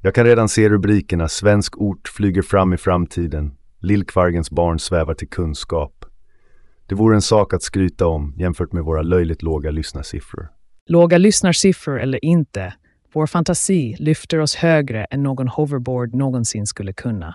Jag 0.00 0.14
kan 0.14 0.24
redan 0.24 0.48
se 0.48 0.68
rubrikerna 0.68 1.28
Svensk 1.28 1.80
ort 1.80 2.08
flyger 2.08 2.42
fram 2.42 2.72
i 2.72 2.76
framtiden. 2.76 3.56
Lillkvargens 3.80 4.50
barn 4.50 4.78
svävar 4.78 5.14
till 5.14 5.28
kunskap. 5.28 5.99
Det 6.90 6.96
vore 6.96 7.14
en 7.14 7.22
sak 7.22 7.54
att 7.54 7.62
skryta 7.62 8.06
om 8.06 8.34
jämfört 8.38 8.72
med 8.72 8.84
våra 8.84 9.02
löjligt 9.02 9.42
låga 9.42 9.70
lyssnarsiffror. 9.70 10.48
Låga 10.86 11.18
lyssnarsiffror 11.18 12.00
eller 12.00 12.24
inte, 12.24 12.74
vår 13.12 13.26
fantasi 13.26 13.96
lyfter 13.98 14.38
oss 14.38 14.54
högre 14.54 15.04
än 15.04 15.22
någon 15.22 15.48
hoverboard 15.48 16.14
någonsin 16.14 16.66
skulle 16.66 16.92
kunna. 16.92 17.34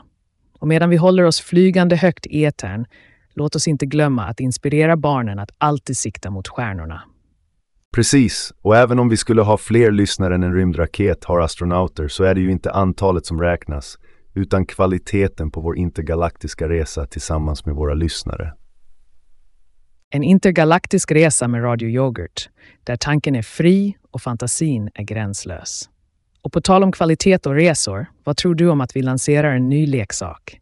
Och 0.60 0.68
medan 0.68 0.90
vi 0.90 0.96
håller 0.96 1.24
oss 1.24 1.42
flygande 1.42 1.96
högt 1.96 2.26
i 2.26 2.46
etern, 2.46 2.86
låt 3.34 3.56
oss 3.56 3.68
inte 3.68 3.86
glömma 3.86 4.26
att 4.26 4.40
inspirera 4.40 4.98
barnen 4.98 5.40
att 5.40 5.52
alltid 5.58 5.98
sikta 5.98 6.30
mot 6.30 6.48
stjärnorna. 6.48 7.04
Precis, 7.96 8.54
och 8.62 8.76
även 8.76 9.00
om 9.00 9.10
vi 9.10 9.18
skulle 9.18 9.42
ha 9.42 9.58
fler 9.58 9.92
lyssnare 9.92 10.36
än 10.36 10.44
en 10.44 10.54
rymdraket 10.54 11.26
har 11.26 11.40
astronauter 11.40 12.08
så 12.08 12.24
är 12.24 12.36
det 12.36 12.42
ju 12.42 12.52
inte 12.52 12.72
antalet 12.72 13.26
som 13.26 13.42
räknas, 13.42 13.98
utan 14.34 14.66
kvaliteten 14.66 15.52
på 15.52 15.62
vår 15.62 15.78
intergalaktiska 15.78 16.70
resa 16.70 17.06
tillsammans 17.06 17.66
med 17.66 17.76
våra 17.76 17.94
lyssnare. 17.94 18.54
En 20.16 20.24
intergalaktisk 20.24 21.12
resa 21.12 21.48
med 21.48 21.64
Radio 21.64 21.90
Yoghurt, 21.90 22.50
där 22.84 22.96
tanken 22.96 23.36
är 23.36 23.42
fri 23.42 23.98
och 24.12 24.22
fantasin 24.22 24.90
är 24.94 25.04
gränslös. 25.04 25.90
Och 26.42 26.54
på 26.54 26.62
tal 26.62 26.84
om 26.84 26.92
kvalitet 26.92 27.38
och 27.46 27.56
resor, 27.56 28.06
vad 28.24 28.38
tror 28.38 28.56
du 28.56 28.70
om 28.70 28.82
att 28.82 28.96
vi 28.96 29.02
lanserar 29.02 29.56
en 29.56 29.70
ny 29.70 29.88
leksak? 29.88 30.60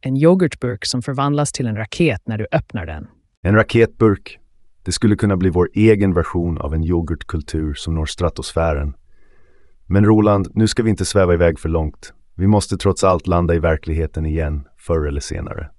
En 0.00 0.16
yoghurtburk 0.16 0.84
som 0.84 1.02
förvandlas 1.02 1.52
till 1.52 1.66
en 1.66 1.76
raket 1.76 2.22
när 2.24 2.38
du 2.38 2.46
öppnar 2.52 2.86
den. 2.86 3.06
En 3.42 3.54
raketburk. 3.54 4.38
Det 4.82 4.92
skulle 4.92 5.16
kunna 5.16 5.36
bli 5.36 5.50
vår 5.50 5.70
egen 5.74 6.14
version 6.14 6.58
av 6.58 6.74
en 6.74 6.84
yoghurtkultur 6.84 7.74
som 7.74 7.94
når 7.94 8.06
stratosfären. 8.06 8.94
Men 9.86 10.04
Roland, 10.04 10.48
nu 10.54 10.68
ska 10.68 10.82
vi 10.82 10.90
inte 10.90 11.04
sväva 11.04 11.34
iväg 11.34 11.58
för 11.58 11.68
långt. 11.68 12.12
Vi 12.34 12.46
måste 12.46 12.76
trots 12.76 13.04
allt 13.04 13.26
landa 13.26 13.54
i 13.54 13.58
verkligheten 13.58 14.26
igen, 14.26 14.68
förr 14.76 15.06
eller 15.08 15.20
senare. 15.20 15.70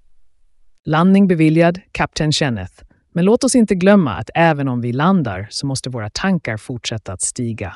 Landning 0.84 1.28
beviljad, 1.28 1.80
kapten 1.92 2.32
Kenneth. 2.32 2.82
Men 3.12 3.24
låt 3.24 3.44
oss 3.44 3.54
inte 3.54 3.74
glömma 3.74 4.14
att 4.14 4.30
även 4.34 4.68
om 4.68 4.80
vi 4.80 4.92
landar 4.92 5.46
så 5.50 5.66
måste 5.66 5.90
våra 5.90 6.10
tankar 6.10 6.56
fortsätta 6.56 7.12
att 7.12 7.22
stiga. 7.22 7.74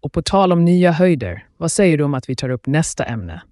Och 0.00 0.12
på 0.12 0.22
tal 0.22 0.52
om 0.52 0.64
nya 0.64 0.92
höjder, 0.92 1.46
vad 1.56 1.72
säger 1.72 1.98
du 1.98 2.04
om 2.04 2.14
att 2.14 2.28
vi 2.28 2.36
tar 2.36 2.48
upp 2.48 2.66
nästa 2.66 3.04
ämne? 3.04 3.42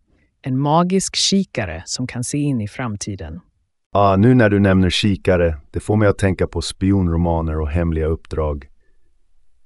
En 0.42 0.58
magisk 0.58 1.16
kikare 1.16 1.82
som 1.86 2.06
kan 2.06 2.24
se 2.24 2.38
in 2.38 2.60
i 2.60 2.68
framtiden. 2.68 3.40
Ah, 3.92 4.16
nu 4.16 4.34
när 4.34 4.50
du 4.50 4.60
nämner 4.60 4.90
kikare, 4.90 5.56
det 5.70 5.80
får 5.80 5.96
mig 5.96 6.08
att 6.08 6.18
tänka 6.18 6.46
på 6.46 6.62
spionromaner 6.62 7.60
och 7.60 7.68
hemliga 7.68 8.06
uppdrag. 8.06 8.66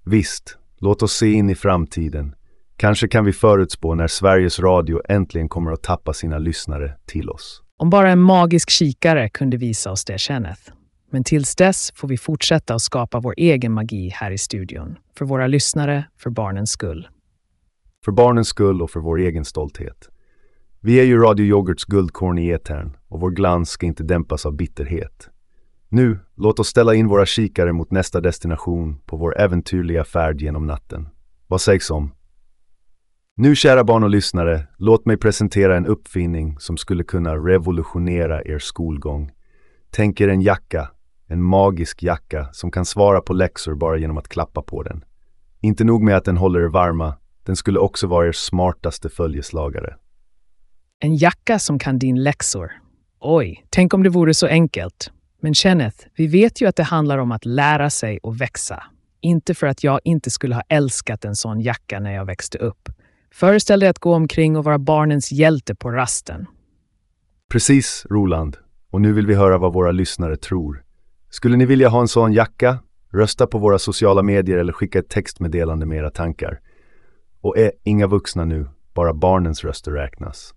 Visst, 0.04 0.58
låt 0.78 1.02
oss 1.02 1.12
se 1.12 1.32
in 1.32 1.50
i 1.50 1.54
framtiden. 1.54 2.34
Kanske 2.76 3.08
kan 3.08 3.24
vi 3.24 3.32
förutspå 3.32 3.94
när 3.94 4.06
Sveriges 4.06 4.60
Radio 4.60 5.00
äntligen 5.08 5.48
kommer 5.48 5.72
att 5.72 5.82
tappa 5.82 6.12
sina 6.12 6.38
lyssnare 6.38 6.96
till 7.06 7.30
oss. 7.30 7.62
Om 7.76 7.90
bara 7.90 8.10
en 8.10 8.20
magisk 8.20 8.70
kikare 8.70 9.28
kunde 9.28 9.56
visa 9.56 9.90
oss 9.90 10.04
det, 10.04 10.18
Kenneth. 10.18 10.70
Men 11.14 11.24
tills 11.24 11.56
dess 11.56 11.92
får 11.94 12.08
vi 12.08 12.16
fortsätta 12.16 12.74
att 12.74 12.82
skapa 12.82 13.20
vår 13.20 13.34
egen 13.36 13.72
magi 13.72 14.08
här 14.08 14.30
i 14.30 14.38
studion. 14.38 14.96
För 15.18 15.24
våra 15.24 15.46
lyssnare, 15.46 16.04
för 16.16 16.30
barnens 16.30 16.70
skull. 16.70 17.08
För 18.04 18.12
barnens 18.12 18.48
skull 18.48 18.82
och 18.82 18.90
för 18.90 19.00
vår 19.00 19.18
egen 19.18 19.44
stolthet. 19.44 20.08
Vi 20.80 21.00
är 21.00 21.04
ju 21.04 21.18
Radio 21.18 21.46
Yoghurts 21.46 21.84
guldkorn 21.84 22.38
i 22.38 22.50
etern 22.50 22.96
och 23.08 23.20
vår 23.20 23.30
glans 23.30 23.70
ska 23.70 23.86
inte 23.86 24.02
dämpas 24.02 24.46
av 24.46 24.56
bitterhet. 24.56 25.28
Nu, 25.88 26.18
låt 26.36 26.58
oss 26.58 26.68
ställa 26.68 26.94
in 26.94 27.08
våra 27.08 27.26
kikare 27.26 27.72
mot 27.72 27.90
nästa 27.90 28.20
destination 28.20 29.00
på 29.06 29.16
vår 29.16 29.40
äventyrliga 29.40 30.04
färd 30.04 30.40
genom 30.40 30.66
natten. 30.66 31.08
Vad 31.46 31.60
sägs 31.60 31.90
om? 31.90 32.14
Nu 33.36 33.56
kära 33.56 33.84
barn 33.84 34.02
och 34.02 34.10
lyssnare, 34.10 34.66
låt 34.78 35.06
mig 35.06 35.16
presentera 35.16 35.76
en 35.76 35.86
uppfinning 35.86 36.56
som 36.58 36.76
skulle 36.76 37.04
kunna 37.04 37.36
revolutionera 37.36 38.44
er 38.44 38.58
skolgång. 38.58 39.32
Tänk 39.90 40.20
er 40.20 40.28
en 40.28 40.40
jacka, 40.40 40.90
en 41.26 41.42
magisk 41.42 42.02
jacka 42.02 42.48
som 42.52 42.70
kan 42.70 42.84
svara 42.84 43.20
på 43.20 43.32
läxor 43.32 43.74
bara 43.74 43.96
genom 43.96 44.18
att 44.18 44.28
klappa 44.28 44.62
på 44.62 44.82
den. 44.82 45.04
Inte 45.60 45.84
nog 45.84 46.02
med 46.02 46.16
att 46.16 46.24
den 46.24 46.36
håller 46.36 46.60
er 46.60 46.68
varma, 46.68 47.14
den 47.42 47.56
skulle 47.56 47.78
också 47.78 48.06
vara 48.06 48.26
er 48.26 48.32
smartaste 48.32 49.08
följeslagare. 49.08 49.96
En 51.00 51.16
jacka 51.16 51.58
som 51.58 51.78
kan 51.78 51.98
din 51.98 52.22
läxor. 52.22 52.72
Oj, 53.20 53.66
tänk 53.70 53.94
om 53.94 54.02
det 54.02 54.08
vore 54.08 54.34
så 54.34 54.46
enkelt. 54.46 55.10
Men 55.40 55.54
Kenneth, 55.54 56.06
vi 56.16 56.26
vet 56.26 56.60
ju 56.60 56.66
att 56.66 56.76
det 56.76 56.82
handlar 56.82 57.18
om 57.18 57.32
att 57.32 57.44
lära 57.44 57.90
sig 57.90 58.18
och 58.22 58.40
växa. 58.40 58.82
Inte 59.20 59.54
för 59.54 59.66
att 59.66 59.84
jag 59.84 60.00
inte 60.04 60.30
skulle 60.30 60.54
ha 60.54 60.62
älskat 60.68 61.24
en 61.24 61.36
sån 61.36 61.60
jacka 61.60 62.00
när 62.00 62.12
jag 62.14 62.24
växte 62.24 62.58
upp. 62.58 62.88
Föreställ 63.34 63.80
dig 63.80 63.88
att 63.88 63.98
gå 63.98 64.14
omkring 64.14 64.56
och 64.56 64.64
vara 64.64 64.78
barnens 64.78 65.32
hjälte 65.32 65.74
på 65.74 65.90
rasten. 65.90 66.46
Precis, 67.50 68.06
Roland. 68.10 68.56
Och 68.90 69.00
nu 69.00 69.12
vill 69.12 69.26
vi 69.26 69.34
höra 69.34 69.58
vad 69.58 69.72
våra 69.72 69.92
lyssnare 69.92 70.36
tror. 70.36 70.83
Skulle 71.34 71.56
ni 71.56 71.66
vilja 71.66 71.88
ha 71.88 72.00
en 72.00 72.08
sån 72.08 72.32
jacka? 72.32 72.78
Rösta 73.12 73.46
på 73.46 73.58
våra 73.58 73.78
sociala 73.78 74.22
medier 74.22 74.58
eller 74.58 74.72
skicka 74.72 74.98
ett 74.98 75.08
textmeddelande 75.08 75.86
med 75.86 75.98
era 75.98 76.10
tankar. 76.10 76.60
Och 77.40 77.58
är 77.58 77.72
inga 77.82 78.06
vuxna 78.06 78.44
nu, 78.44 78.68
bara 78.94 79.14
barnens 79.14 79.64
röster 79.64 79.92
räknas. 79.92 80.54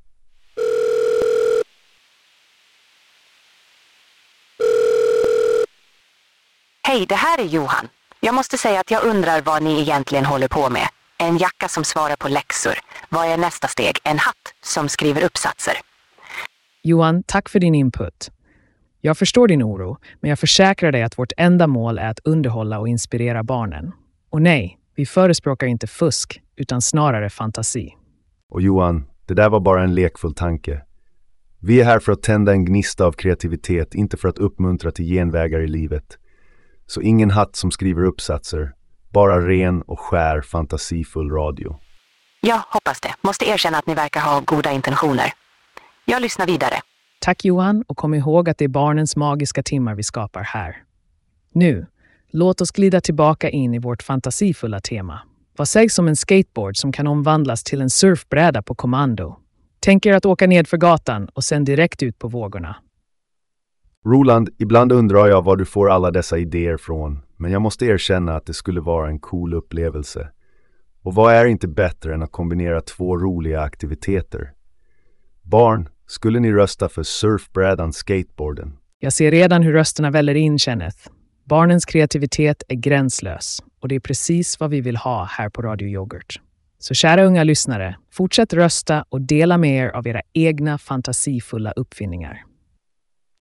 Hej, 6.88 7.06
det 7.10 7.16
här 7.16 7.40
är 7.40 7.46
Johan. 7.46 7.88
Jag 8.20 8.36
måste 8.36 8.58
säga 8.58 8.80
att 8.80 8.92
jag 8.92 9.04
undrar 9.04 9.42
vad 9.42 9.64
ni 9.64 9.82
egentligen 9.82 10.26
håller 10.26 10.48
på 10.48 10.70
med. 10.70 10.88
En 11.18 11.38
jacka 11.38 11.68
som 11.68 11.84
svarar 11.84 12.16
på 12.16 12.28
läxor. 12.28 12.74
Vad 13.10 13.28
är 13.28 13.38
nästa 13.38 13.68
steg? 13.68 13.98
En 14.04 14.20
hatt 14.20 14.54
som 14.64 14.90
skriver 14.90 15.24
uppsatser. 15.24 15.74
Johan, 16.84 17.24
tack 17.24 17.50
för 17.50 17.60
din 17.60 17.76
input. 17.76 18.32
Jag 19.08 19.18
förstår 19.18 19.48
din 19.48 19.64
oro, 19.64 19.98
men 20.20 20.30
jag 20.30 20.40
försäkrar 20.40 20.92
dig 20.92 21.04
att 21.04 21.20
vårt 21.20 21.32
enda 21.38 21.68
mål 21.68 21.98
är 21.98 22.10
att 22.10 22.20
underhålla 22.24 22.80
och 22.80 22.88
inspirera 22.88 23.44
barnen. 23.44 23.92
Och 24.30 24.42
nej, 24.42 24.80
vi 24.96 25.06
förespråkar 25.06 25.68
inte 25.68 25.88
fusk, 25.88 26.42
utan 26.56 26.82
snarare 26.82 27.30
fantasi. 27.30 27.96
Och 28.50 28.62
Johan, 28.62 29.06
det 29.26 29.34
där 29.34 29.50
var 29.50 29.60
bara 29.60 29.84
en 29.84 29.96
lekfull 29.96 30.34
tanke. 30.34 30.82
Vi 31.60 31.82
är 31.82 31.86
här 31.86 32.00
för 32.00 32.12
att 32.12 32.24
tända 32.24 32.52
en 32.52 32.66
gnista 32.66 33.06
av 33.06 33.12
kreativitet, 33.12 33.96
inte 33.96 34.18
för 34.18 34.28
att 34.28 34.38
uppmuntra 34.38 34.92
till 34.92 35.06
genvägar 35.06 35.60
i 35.60 35.68
livet. 35.68 36.18
Så 36.86 37.02
ingen 37.02 37.32
hatt 37.32 37.56
som 37.56 37.72
skriver 37.72 38.04
uppsatser, 38.04 38.74
bara 39.10 39.48
ren 39.48 39.82
och 39.82 40.00
skär 40.00 40.42
fantasifull 40.42 41.32
radio. 41.32 41.80
Jag 42.42 42.62
hoppas 42.68 43.02
det. 43.02 43.14
Måste 43.22 43.46
erkänna 43.46 43.78
att 43.78 43.88
ni 43.88 43.94
verkar 43.94 44.22
ha 44.22 44.40
goda 44.40 44.72
intentioner. 44.72 45.34
Jag 46.06 46.22
lyssnar 46.22 46.46
vidare. 46.46 46.76
Tack 47.20 47.46
Johan 47.46 47.84
och 47.88 47.98
kom 47.98 48.14
ihåg 48.14 48.50
att 48.50 48.58
det 48.58 48.66
är 48.66 48.70
barnens 48.70 49.16
magiska 49.16 49.64
timmar 49.64 49.96
vi 49.96 50.04
skapar 50.04 50.42
här. 50.44 50.84
Nu, 51.52 51.86
låt 52.32 52.62
oss 52.62 52.72
glida 52.72 53.02
tillbaka 53.02 53.50
in 53.50 53.74
i 53.74 53.80
vårt 53.80 54.04
fantasifulla 54.04 54.80
tema. 54.80 55.22
Vad 55.58 55.68
sägs 55.68 56.00
om 56.00 56.08
en 56.08 56.16
skateboard 56.16 56.78
som 56.78 56.92
kan 56.92 57.08
omvandlas 57.08 57.64
till 57.64 57.82
en 57.82 57.90
surfbräda 57.90 58.62
på 58.62 58.76
kommando? 58.76 59.36
Tänk 59.80 60.06
er 60.06 60.14
att 60.14 60.26
åka 60.26 60.48
ned 60.48 60.68
för 60.68 60.78
gatan 60.78 61.30
och 61.34 61.44
sen 61.44 61.66
direkt 61.66 62.04
ut 62.04 62.20
på 62.20 62.28
vågorna. 62.28 62.76
Roland, 64.06 64.50
ibland 64.58 64.92
undrar 64.92 65.28
jag 65.28 65.42
var 65.42 65.56
du 65.56 65.66
får 65.66 65.90
alla 65.90 66.12
dessa 66.12 66.38
idéer 66.38 66.78
från, 66.78 67.20
men 67.38 67.52
jag 67.52 67.62
måste 67.62 67.86
erkänna 67.86 68.36
att 68.36 68.46
det 68.46 68.54
skulle 68.54 68.82
vara 68.82 69.10
en 69.10 69.20
cool 69.20 69.54
upplevelse. 69.54 70.30
Och 71.02 71.16
vad 71.16 71.34
är 71.34 71.46
inte 71.46 71.68
bättre 71.68 72.14
än 72.14 72.24
att 72.24 72.32
kombinera 72.32 72.82
två 72.82 73.18
roliga 73.18 73.62
aktiviteter? 73.62 74.54
Barn, 75.42 75.90
skulle 76.08 76.40
ni 76.40 76.52
rösta 76.52 76.90
för 76.90 77.04
surfbrädan 77.04 77.94
skateboarden? 77.94 78.78
Jag 79.00 79.14
ser 79.14 79.32
redan 79.32 79.64
hur 79.64 79.74
rösterna 79.74 80.12
väller 80.12 80.36
in, 80.36 80.60
Kenneth. 80.60 80.98
Barnens 81.44 81.86
kreativitet 81.86 82.64
är 82.68 82.76
gränslös 82.76 83.64
och 83.80 83.88
det 83.88 83.96
är 83.96 84.00
precis 84.00 84.60
vad 84.60 84.70
vi 84.70 84.82
vill 84.82 84.98
ha 84.98 85.24
här 85.24 85.50
på 85.50 85.62
Radio 85.62 85.88
Yoghurt. 85.88 86.42
Så 86.80 86.94
kära 86.94 87.24
unga 87.24 87.44
lyssnare, 87.44 87.98
fortsätt 88.12 88.54
rösta 88.54 89.06
och 89.10 89.22
dela 89.22 89.58
med 89.58 89.86
er 89.86 89.90
av 89.90 90.08
era 90.08 90.22
egna 90.34 90.78
fantasifulla 90.78 91.72
uppfinningar. 91.72 92.44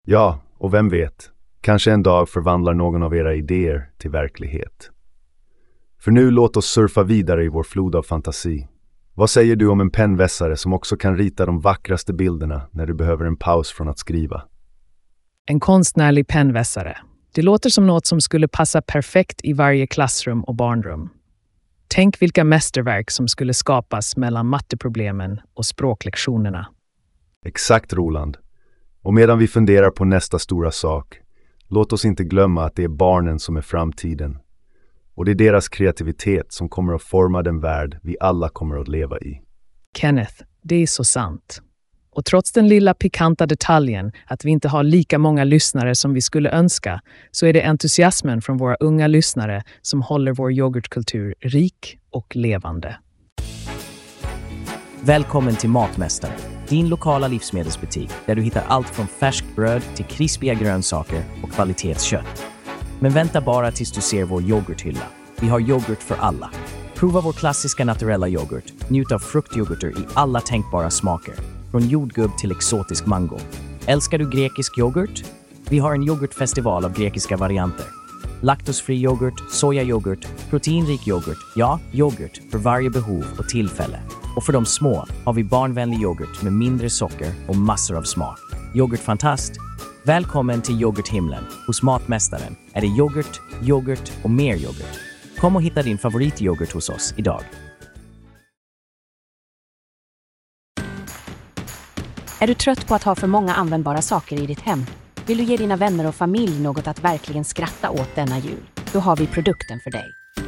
Ja, 0.06 0.40
och 0.58 0.74
vem 0.74 0.88
vet, 0.88 1.30
kanske 1.60 1.92
en 1.92 2.02
dag 2.02 2.28
förvandlar 2.28 2.74
någon 2.74 3.02
av 3.02 3.14
era 3.14 3.34
idéer 3.34 3.90
till 3.98 4.10
verklighet. 4.10 4.90
För 6.00 6.10
nu 6.10 6.30
låt 6.30 6.56
oss 6.56 6.66
surfa 6.66 7.02
vidare 7.02 7.44
i 7.44 7.48
vår 7.48 7.62
flod 7.62 7.96
av 7.96 8.02
fantasi. 8.02 8.66
Vad 9.18 9.30
säger 9.30 9.56
du 9.56 9.68
om 9.68 9.80
en 9.80 9.90
pennvässare 9.90 10.56
som 10.56 10.72
också 10.72 10.96
kan 10.96 11.16
rita 11.16 11.46
de 11.46 11.60
vackraste 11.60 12.12
bilderna 12.12 12.62
när 12.70 12.86
du 12.86 12.94
behöver 12.94 13.24
en 13.24 13.36
paus 13.36 13.70
från 13.70 13.88
att 13.88 13.98
skriva? 13.98 14.42
En 15.46 15.60
konstnärlig 15.60 16.28
pennvässare. 16.28 16.98
Det 17.34 17.42
låter 17.42 17.70
som 17.70 17.86
något 17.86 18.06
som 18.06 18.20
skulle 18.20 18.48
passa 18.48 18.82
perfekt 18.82 19.40
i 19.42 19.52
varje 19.52 19.86
klassrum 19.86 20.44
och 20.44 20.54
barnrum. 20.54 21.08
Tänk 21.88 22.22
vilka 22.22 22.44
mästerverk 22.44 23.10
som 23.10 23.28
skulle 23.28 23.54
skapas 23.54 24.16
mellan 24.16 24.46
matteproblemen 24.46 25.40
och 25.54 25.66
språklektionerna. 25.66 26.68
Exakt, 27.46 27.92
Roland. 27.92 28.36
Och 29.02 29.14
medan 29.14 29.38
vi 29.38 29.48
funderar 29.48 29.90
på 29.90 30.04
nästa 30.04 30.38
stora 30.38 30.70
sak, 30.70 31.18
låt 31.68 31.92
oss 31.92 32.04
inte 32.04 32.24
glömma 32.24 32.64
att 32.64 32.76
det 32.76 32.84
är 32.84 32.88
barnen 32.88 33.38
som 33.38 33.56
är 33.56 33.62
framtiden. 33.62 34.38
Och 35.16 35.24
det 35.24 35.30
är 35.30 35.34
deras 35.34 35.68
kreativitet 35.68 36.52
som 36.52 36.68
kommer 36.68 36.94
att 36.94 37.02
forma 37.02 37.42
den 37.42 37.60
värld 37.60 37.98
vi 38.02 38.16
alla 38.20 38.48
kommer 38.48 38.76
att 38.76 38.88
leva 38.88 39.18
i. 39.18 39.40
Kenneth, 39.96 40.34
det 40.62 40.82
är 40.82 40.86
så 40.86 41.04
sant. 41.04 41.62
Och 42.10 42.24
trots 42.24 42.52
den 42.52 42.68
lilla 42.68 42.94
pikanta 42.94 43.46
detaljen 43.46 44.12
att 44.26 44.44
vi 44.44 44.50
inte 44.50 44.68
har 44.68 44.82
lika 44.82 45.18
många 45.18 45.44
lyssnare 45.44 45.94
som 45.94 46.14
vi 46.14 46.20
skulle 46.20 46.50
önska, 46.50 47.00
så 47.30 47.46
är 47.46 47.52
det 47.52 47.62
entusiasmen 47.62 48.42
från 48.42 48.56
våra 48.56 48.74
unga 48.74 49.06
lyssnare 49.06 49.62
som 49.82 50.02
håller 50.02 50.32
vår 50.32 50.52
yoghurtkultur 50.52 51.34
rik 51.40 51.98
och 52.10 52.36
levande. 52.36 52.96
Välkommen 55.00 55.56
till 55.56 55.70
Matmästare, 55.70 56.32
din 56.68 56.88
lokala 56.88 57.28
livsmedelsbutik 57.28 58.10
där 58.26 58.34
du 58.34 58.42
hittar 58.42 58.64
allt 58.66 58.88
från 58.88 59.06
färskt 59.06 59.56
bröd 59.56 59.82
till 59.94 60.04
krispiga 60.04 60.54
grönsaker 60.54 61.22
och 61.42 61.50
kvalitetskött. 61.52 62.55
Men 63.00 63.12
vänta 63.12 63.40
bara 63.40 63.70
tills 63.70 63.92
du 63.92 64.00
ser 64.00 64.24
vår 64.24 64.42
yoghurthylla. 64.42 65.06
Vi 65.40 65.48
har 65.48 65.60
yoghurt 65.60 66.02
för 66.02 66.16
alla. 66.16 66.50
Prova 66.94 67.20
vår 67.20 67.32
klassiska 67.32 67.84
naturella 67.84 68.28
yoghurt. 68.28 68.72
Njut 68.88 69.12
av 69.12 69.18
fruktyoghurter 69.18 69.88
i 69.88 70.06
alla 70.14 70.40
tänkbara 70.40 70.90
smaker. 70.90 71.34
Från 71.70 71.88
jordgubb 71.88 72.38
till 72.38 72.50
exotisk 72.50 73.06
mango. 73.06 73.38
Älskar 73.86 74.18
du 74.18 74.30
grekisk 74.30 74.78
yoghurt? 74.78 75.24
Vi 75.70 75.78
har 75.78 75.94
en 75.94 76.02
yoghurtfestival 76.02 76.84
av 76.84 76.92
grekiska 76.92 77.36
varianter. 77.36 77.86
Laktosfri 78.40 78.94
yoghurt, 78.94 79.50
sojayoghurt, 79.50 80.26
proteinrik 80.50 81.08
yoghurt, 81.08 81.38
ja, 81.56 81.80
yoghurt 81.92 82.40
för 82.50 82.58
varje 82.58 82.90
behov 82.90 83.24
och 83.38 83.48
tillfälle. 83.48 84.00
Och 84.36 84.44
för 84.44 84.52
de 84.52 84.66
små 84.66 85.06
har 85.24 85.32
vi 85.32 85.44
barnvänlig 85.44 86.00
yoghurt 86.00 86.42
med 86.42 86.52
mindre 86.52 86.90
socker 86.90 87.32
och 87.48 87.56
massor 87.56 87.96
av 87.96 88.02
smak. 88.02 88.38
Yoghurtfantast! 88.74 89.65
Välkommen 90.06 90.62
till 90.62 90.82
yoghurthimlen. 90.82 91.44
Hos 91.66 91.82
Matmästaren 91.82 92.56
är 92.72 92.80
det 92.80 92.86
yoghurt, 92.86 93.40
yoghurt 93.68 94.12
och 94.22 94.30
mer 94.30 94.56
yoghurt. 94.56 95.00
Kom 95.38 95.56
och 95.56 95.62
hitta 95.62 95.82
din 95.82 95.98
favorityoghurt 95.98 96.72
hos 96.72 96.88
oss 96.88 97.14
idag. 97.16 97.42
Är 102.40 102.46
du 102.46 102.54
trött 102.54 102.86
på 102.86 102.94
att 102.94 103.02
ha 103.02 103.14
för 103.14 103.26
många 103.26 103.54
användbara 103.54 104.02
saker 104.02 104.42
i 104.42 104.46
ditt 104.46 104.60
hem? 104.60 104.86
Vill 105.26 105.38
du 105.38 105.44
ge 105.44 105.56
dina 105.56 105.76
vänner 105.76 106.06
och 106.06 106.14
familj 106.14 106.60
något 106.62 106.86
att 106.86 107.04
verkligen 107.04 107.44
skratta 107.44 107.90
åt 107.90 108.14
denna 108.14 108.38
jul? 108.38 108.62
Då 108.92 108.98
har 108.98 109.16
vi 109.16 109.26
produkten 109.26 109.80
för 109.80 109.90
dig. 109.90 110.06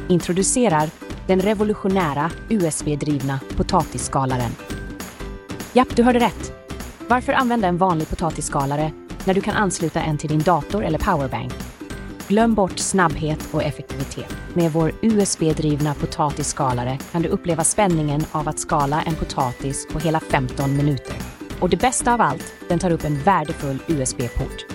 Introducerar 0.09 0.89
den 1.27 1.41
revolutionära 1.41 2.31
USB-drivna 2.49 3.39
potatisskalaren. 3.57 4.51
Japp, 5.73 5.95
du 5.95 6.03
hörde 6.03 6.19
rätt. 6.19 6.53
Varför 7.07 7.33
använda 7.33 7.67
en 7.67 7.77
vanlig 7.77 8.09
potatisskalare 8.09 8.91
när 9.25 9.33
du 9.33 9.41
kan 9.41 9.55
ansluta 9.55 10.01
en 10.01 10.17
till 10.17 10.29
din 10.29 10.43
dator 10.43 10.83
eller 10.83 10.99
powerbank? 10.99 11.53
Glöm 12.27 12.55
bort 12.55 12.79
snabbhet 12.79 13.47
och 13.51 13.63
effektivitet. 13.63 14.35
Med 14.53 14.71
vår 14.71 14.91
USB-drivna 15.01 15.93
potatisskalare 15.93 16.99
kan 17.11 17.21
du 17.21 17.29
uppleva 17.29 17.63
spänningen 17.63 18.25
av 18.31 18.47
att 18.47 18.59
skala 18.59 19.01
en 19.01 19.15
potatis 19.15 19.87
på 19.91 19.99
hela 19.99 20.19
15 20.19 20.77
minuter. 20.77 21.15
Och 21.59 21.69
det 21.69 21.77
bästa 21.77 22.13
av 22.13 22.21
allt, 22.21 22.53
den 22.67 22.79
tar 22.79 22.91
upp 22.91 23.03
en 23.03 23.23
värdefull 23.23 23.79
USB-port. 23.87 24.65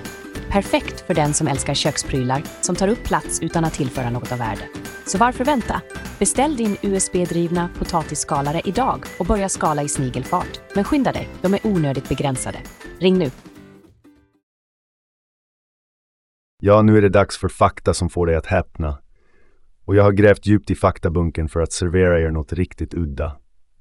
Perfekt 0.51 1.01
för 1.07 1.15
den 1.15 1.35
som 1.35 1.49
älskar 1.49 1.75
köksprylar 1.75 2.43
som 2.61 2.77
tar 2.77 2.89
upp 2.89 3.05
plats 3.05 3.41
utan 3.43 3.65
att 3.65 3.73
tillföra 3.73 4.11
något 4.11 4.33
av 4.33 4.39
värde. 4.39 4.69
Så 5.07 5.19
varför 5.19 5.45
vänta? 5.45 5.81
Beställ 6.19 6.57
din 6.57 6.77
USB-drivna 6.83 7.69
potatisskalare 7.79 8.61
idag 8.65 9.05
och 9.19 9.27
börja 9.27 9.49
skala 9.49 9.83
i 9.83 9.89
snigelfart. 9.89 10.61
Men 10.75 10.85
skynda 10.85 11.13
dig, 11.13 11.29
de 11.43 11.55
är 11.55 11.67
onödigt 11.67 12.09
begränsade. 12.09 12.59
Ring 12.99 13.19
nu. 13.19 13.31
Ja, 16.67 16.83
nu 16.83 16.97
är 16.97 17.03
det 17.03 17.09
dags 17.09 17.39
för 17.39 17.49
fakta 17.49 17.95
som 17.95 18.11
får 18.11 18.27
dig 18.27 18.37
att 18.37 18.47
häpna. 18.47 18.99
Och 19.85 19.97
jag 19.97 20.03
har 20.03 20.13
grävt 20.13 20.47
djupt 20.47 20.71
i 20.71 20.75
faktabunken 20.75 21.49
för 21.49 21.61
att 21.61 21.73
servera 21.73 22.21
er 22.21 22.31
något 22.31 22.53
riktigt 22.53 22.95
udda. 22.95 23.37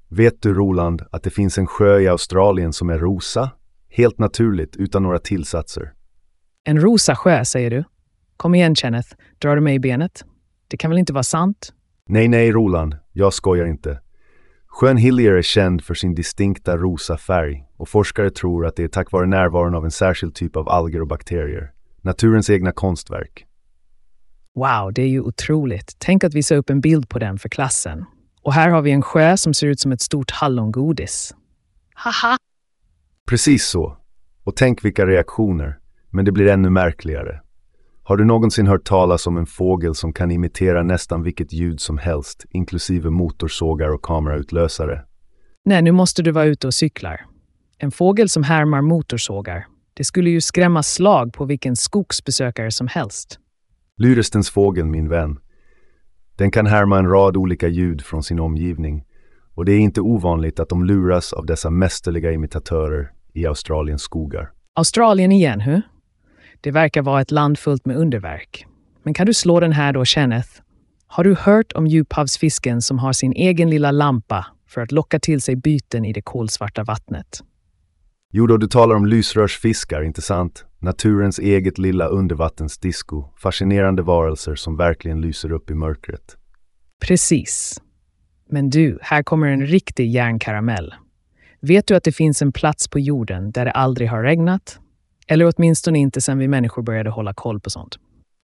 Vet 0.08 0.42
du, 0.42 0.54
Roland, 0.54 1.02
att 1.10 1.22
det 1.22 1.30
finns 1.30 1.58
en 1.58 1.66
sjö 1.66 2.00
i 2.00 2.08
Australien 2.08 2.72
som 2.72 2.90
är 2.90 2.98
rosa? 2.98 3.50
Helt 3.88 4.18
naturligt, 4.18 4.76
utan 4.76 5.02
några 5.02 5.18
tillsatser. 5.18 5.92
En 6.64 6.80
rosa 6.80 7.16
sjö, 7.16 7.44
säger 7.44 7.70
du? 7.70 7.84
Kom 8.36 8.54
igen, 8.54 8.74
Kenneth. 8.74 9.08
Drar 9.38 9.56
du 9.56 9.60
mig 9.62 9.74
i 9.74 9.80
benet? 9.80 10.24
Det 10.68 10.76
kan 10.76 10.90
väl 10.90 10.98
inte 10.98 11.12
vara 11.12 11.22
sant? 11.22 11.72
Nej, 12.08 12.28
nej, 12.28 12.52
Roland. 12.52 12.96
Jag 13.12 13.32
skojar 13.32 13.66
inte. 13.66 14.00
Sjön 14.66 14.96
Hillier 14.96 15.32
är 15.32 15.42
känd 15.42 15.84
för 15.84 15.94
sin 15.94 16.14
distinkta 16.14 16.76
rosa 16.76 17.16
färg 17.16 17.64
och 17.76 17.88
forskare 17.88 18.30
tror 18.30 18.66
att 18.66 18.76
det 18.76 18.84
är 18.84 18.88
tack 18.88 19.12
vare 19.12 19.26
närvaron 19.26 19.74
av 19.74 19.84
en 19.84 19.90
särskild 19.90 20.34
typ 20.34 20.56
av 20.56 20.68
alger 20.68 21.00
och 21.00 21.08
bakterier. 21.08 21.73
Naturens 22.04 22.50
egna 22.50 22.72
konstverk. 22.72 23.46
Wow, 24.54 24.92
det 24.92 25.02
är 25.02 25.08
ju 25.08 25.20
otroligt. 25.20 25.96
Tänk 25.98 26.24
att 26.24 26.34
visa 26.34 26.54
upp 26.54 26.70
en 26.70 26.80
bild 26.80 27.08
på 27.08 27.18
den 27.18 27.38
för 27.38 27.48
klassen. 27.48 28.04
Och 28.42 28.52
här 28.52 28.68
har 28.68 28.82
vi 28.82 28.90
en 28.90 29.02
sjö 29.02 29.36
som 29.36 29.54
ser 29.54 29.66
ut 29.66 29.80
som 29.80 29.92
ett 29.92 30.00
stort 30.00 30.30
hallongodis. 30.30 31.34
Haha! 31.94 32.36
Precis 33.28 33.66
så. 33.66 33.96
Och 34.44 34.56
tänk 34.56 34.84
vilka 34.84 35.06
reaktioner. 35.06 35.78
Men 36.10 36.24
det 36.24 36.32
blir 36.32 36.46
ännu 36.46 36.70
märkligare. 36.70 37.40
Har 38.02 38.16
du 38.16 38.24
någonsin 38.24 38.66
hört 38.66 38.84
talas 38.84 39.26
om 39.26 39.36
en 39.36 39.46
fågel 39.46 39.94
som 39.94 40.12
kan 40.12 40.30
imitera 40.30 40.82
nästan 40.82 41.22
vilket 41.22 41.52
ljud 41.52 41.80
som 41.80 41.98
helst, 41.98 42.44
inklusive 42.50 43.10
motorsågar 43.10 43.88
och 43.88 44.02
kamerautlösare? 44.02 45.04
Nej, 45.64 45.82
nu 45.82 45.92
måste 45.92 46.22
du 46.22 46.30
vara 46.30 46.44
ute 46.44 46.66
och 46.66 46.74
cyklar. 46.74 47.26
En 47.78 47.90
fågel 47.90 48.28
som 48.28 48.42
härmar 48.42 48.82
motorsågar. 48.82 49.66
Det 49.94 50.04
skulle 50.04 50.30
ju 50.30 50.40
skrämma 50.40 50.82
slag 50.82 51.32
på 51.32 51.44
vilken 51.44 51.76
skogsbesökare 51.76 52.70
som 52.70 52.88
helst. 52.88 53.38
Lyrestens 53.96 54.50
fågel, 54.50 54.84
min 54.86 55.08
vän. 55.08 55.38
Den 56.36 56.50
kan 56.50 56.66
härma 56.66 56.98
en 56.98 57.08
rad 57.08 57.36
olika 57.36 57.68
ljud 57.68 58.02
från 58.02 58.22
sin 58.22 58.40
omgivning 58.40 59.04
och 59.54 59.64
det 59.64 59.72
är 59.72 59.78
inte 59.78 60.00
ovanligt 60.00 60.60
att 60.60 60.68
de 60.68 60.84
luras 60.84 61.32
av 61.32 61.46
dessa 61.46 61.70
mästerliga 61.70 62.32
imitatörer 62.32 63.10
i 63.32 63.46
Australiens 63.46 64.02
skogar. 64.02 64.50
Australien 64.74 65.32
igen, 65.32 65.60
hur? 65.60 65.82
Det 66.60 66.70
verkar 66.70 67.02
vara 67.02 67.20
ett 67.20 67.30
land 67.30 67.58
fullt 67.58 67.86
med 67.86 67.96
underverk. 67.96 68.66
Men 69.02 69.14
kan 69.14 69.26
du 69.26 69.34
slå 69.34 69.60
den 69.60 69.72
här 69.72 69.92
då, 69.92 70.04
Kenneth? 70.04 70.48
Har 71.06 71.24
du 71.24 71.34
hört 71.34 71.72
om 71.72 71.86
djuphavsfisken 71.86 72.82
som 72.82 72.98
har 72.98 73.12
sin 73.12 73.32
egen 73.32 73.70
lilla 73.70 73.90
lampa 73.90 74.46
för 74.68 74.80
att 74.80 74.92
locka 74.92 75.18
till 75.18 75.40
sig 75.40 75.56
byten 75.56 76.04
i 76.04 76.12
det 76.12 76.22
kolsvarta 76.22 76.84
vattnet? 76.84 77.42
Jo 78.36 78.46
då, 78.46 78.56
du 78.56 78.66
talar 78.66 78.94
om 78.94 79.06
lysrörsfiskar, 79.06 80.02
inte 80.02 80.22
sant? 80.22 80.64
Naturens 80.78 81.38
eget 81.38 81.78
lilla 81.78 82.06
undervattensdisco. 82.06 83.24
Fascinerande 83.36 84.02
varelser 84.02 84.54
som 84.54 84.76
verkligen 84.76 85.20
lyser 85.20 85.52
upp 85.52 85.70
i 85.70 85.74
mörkret. 85.74 86.36
Precis. 87.06 87.82
Men 88.50 88.70
du, 88.70 88.98
här 89.02 89.22
kommer 89.22 89.46
en 89.46 89.66
riktig 89.66 90.10
järnkaramell. 90.10 90.94
Vet 91.60 91.86
du 91.86 91.94
att 91.94 92.04
det 92.04 92.12
finns 92.12 92.42
en 92.42 92.52
plats 92.52 92.88
på 92.88 92.98
jorden 92.98 93.50
där 93.50 93.64
det 93.64 93.70
aldrig 93.70 94.10
har 94.10 94.22
regnat? 94.22 94.78
Eller 95.26 95.52
åtminstone 95.56 95.98
inte 95.98 96.20
sedan 96.20 96.38
vi 96.38 96.48
människor 96.48 96.82
började 96.82 97.10
hålla 97.10 97.34
koll 97.34 97.60
på 97.60 97.70
sånt. 97.70 97.98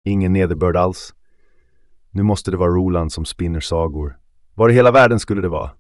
Ingen 0.06 0.34
nederbörd 0.34 0.78
alls. 0.78 1.13
Nu 2.12 2.23
måste 2.23 2.52
det 2.52 2.58
vara 2.58 2.71
Roland 2.71 3.12
som 3.12 3.25
spinner 3.25 3.60
sagor. 3.60 4.17
Var 4.56 4.69
i 4.69 4.73
hela 4.73 4.91
världen 4.91 5.19
skulle 5.19 5.41
det 5.41 5.49
vara? 5.49 5.71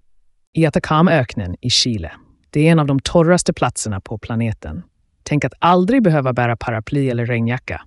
I 0.53 0.65
Atacamaöknen 0.65 1.55
i 1.61 1.69
Chile. 1.69 2.11
Det 2.49 2.67
är 2.67 2.71
en 2.71 2.79
av 2.79 2.87
de 2.87 2.99
torraste 2.99 3.53
platserna 3.53 4.01
på 4.01 4.17
planeten. 4.17 4.83
Tänk 5.23 5.45
att 5.45 5.53
aldrig 5.59 6.03
behöva 6.03 6.33
bära 6.33 6.57
paraply 6.57 7.09
eller 7.09 7.25
regnjacka. 7.25 7.81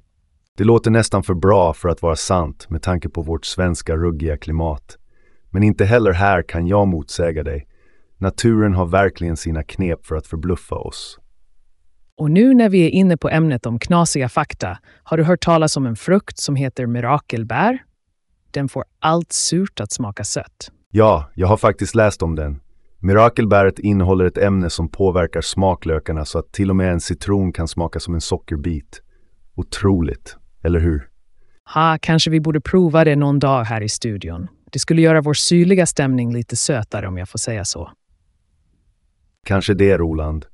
Det 0.56 0.64
låter 0.64 0.90
nästan 0.90 1.22
för 1.22 1.34
bra 1.34 1.72
för 1.72 1.88
att 1.88 2.02
vara 2.02 2.16
sant 2.16 2.70
med 2.70 2.82
tanke 2.82 3.08
på 3.08 3.22
vårt 3.22 3.44
svenska 3.44 3.96
ruggiga 3.96 4.36
klimat. 4.36 4.98
Men 5.50 5.62
inte 5.62 5.84
heller 5.84 6.12
här 6.12 6.42
kan 6.42 6.66
jag 6.66 6.88
motsäga 6.88 7.42
dig. 7.42 7.66
Naturen 8.18 8.74
har 8.74 8.86
verkligen 8.86 9.36
sina 9.36 9.62
knep 9.62 10.06
för 10.06 10.16
att 10.16 10.26
förbluffa 10.26 10.76
oss. 10.76 11.18
Och 12.16 12.30
nu 12.30 12.54
när 12.54 12.68
vi 12.68 12.86
är 12.86 12.90
inne 12.90 13.16
på 13.16 13.28
ämnet 13.28 13.66
om 13.66 13.78
knasiga 13.78 14.28
fakta, 14.28 14.78
har 15.02 15.16
du 15.16 15.24
hört 15.24 15.44
talas 15.44 15.76
om 15.76 15.86
en 15.86 15.96
frukt 15.96 16.38
som 16.38 16.56
heter 16.56 16.86
mirakelbär? 16.86 17.78
Den 18.50 18.68
får 18.68 18.84
allt 18.98 19.32
surt 19.32 19.80
att 19.80 19.92
smaka 19.92 20.24
sött. 20.24 20.70
Ja, 20.90 21.30
jag 21.34 21.46
har 21.46 21.56
faktiskt 21.56 21.94
läst 21.94 22.22
om 22.22 22.34
den. 22.34 22.60
Mirakelbäret 23.04 23.78
innehåller 23.78 24.24
ett 24.24 24.38
ämne 24.38 24.70
som 24.70 24.88
påverkar 24.88 25.40
smaklökarna 25.40 26.24
så 26.24 26.38
att 26.38 26.52
till 26.52 26.70
och 26.70 26.76
med 26.76 26.92
en 26.92 27.00
citron 27.00 27.52
kan 27.52 27.68
smaka 27.68 28.00
som 28.00 28.14
en 28.14 28.20
sockerbit. 28.20 29.02
Otroligt, 29.54 30.36
eller 30.62 30.80
hur? 30.80 31.08
Ha, 31.74 31.98
kanske 32.02 32.30
vi 32.30 32.40
borde 32.40 32.60
prova 32.60 33.04
det 33.04 33.16
någon 33.16 33.38
dag 33.38 33.64
här 33.64 33.80
i 33.80 33.88
studion. 33.88 34.48
Det 34.72 34.78
skulle 34.78 35.02
göra 35.02 35.20
vår 35.20 35.34
syrliga 35.34 35.86
stämning 35.86 36.32
lite 36.32 36.56
sötare 36.56 37.08
om 37.08 37.18
jag 37.18 37.28
får 37.28 37.38
säga 37.38 37.64
så. 37.64 37.90
Kanske 39.46 39.74
det, 39.74 39.98
Roland. 39.98 40.46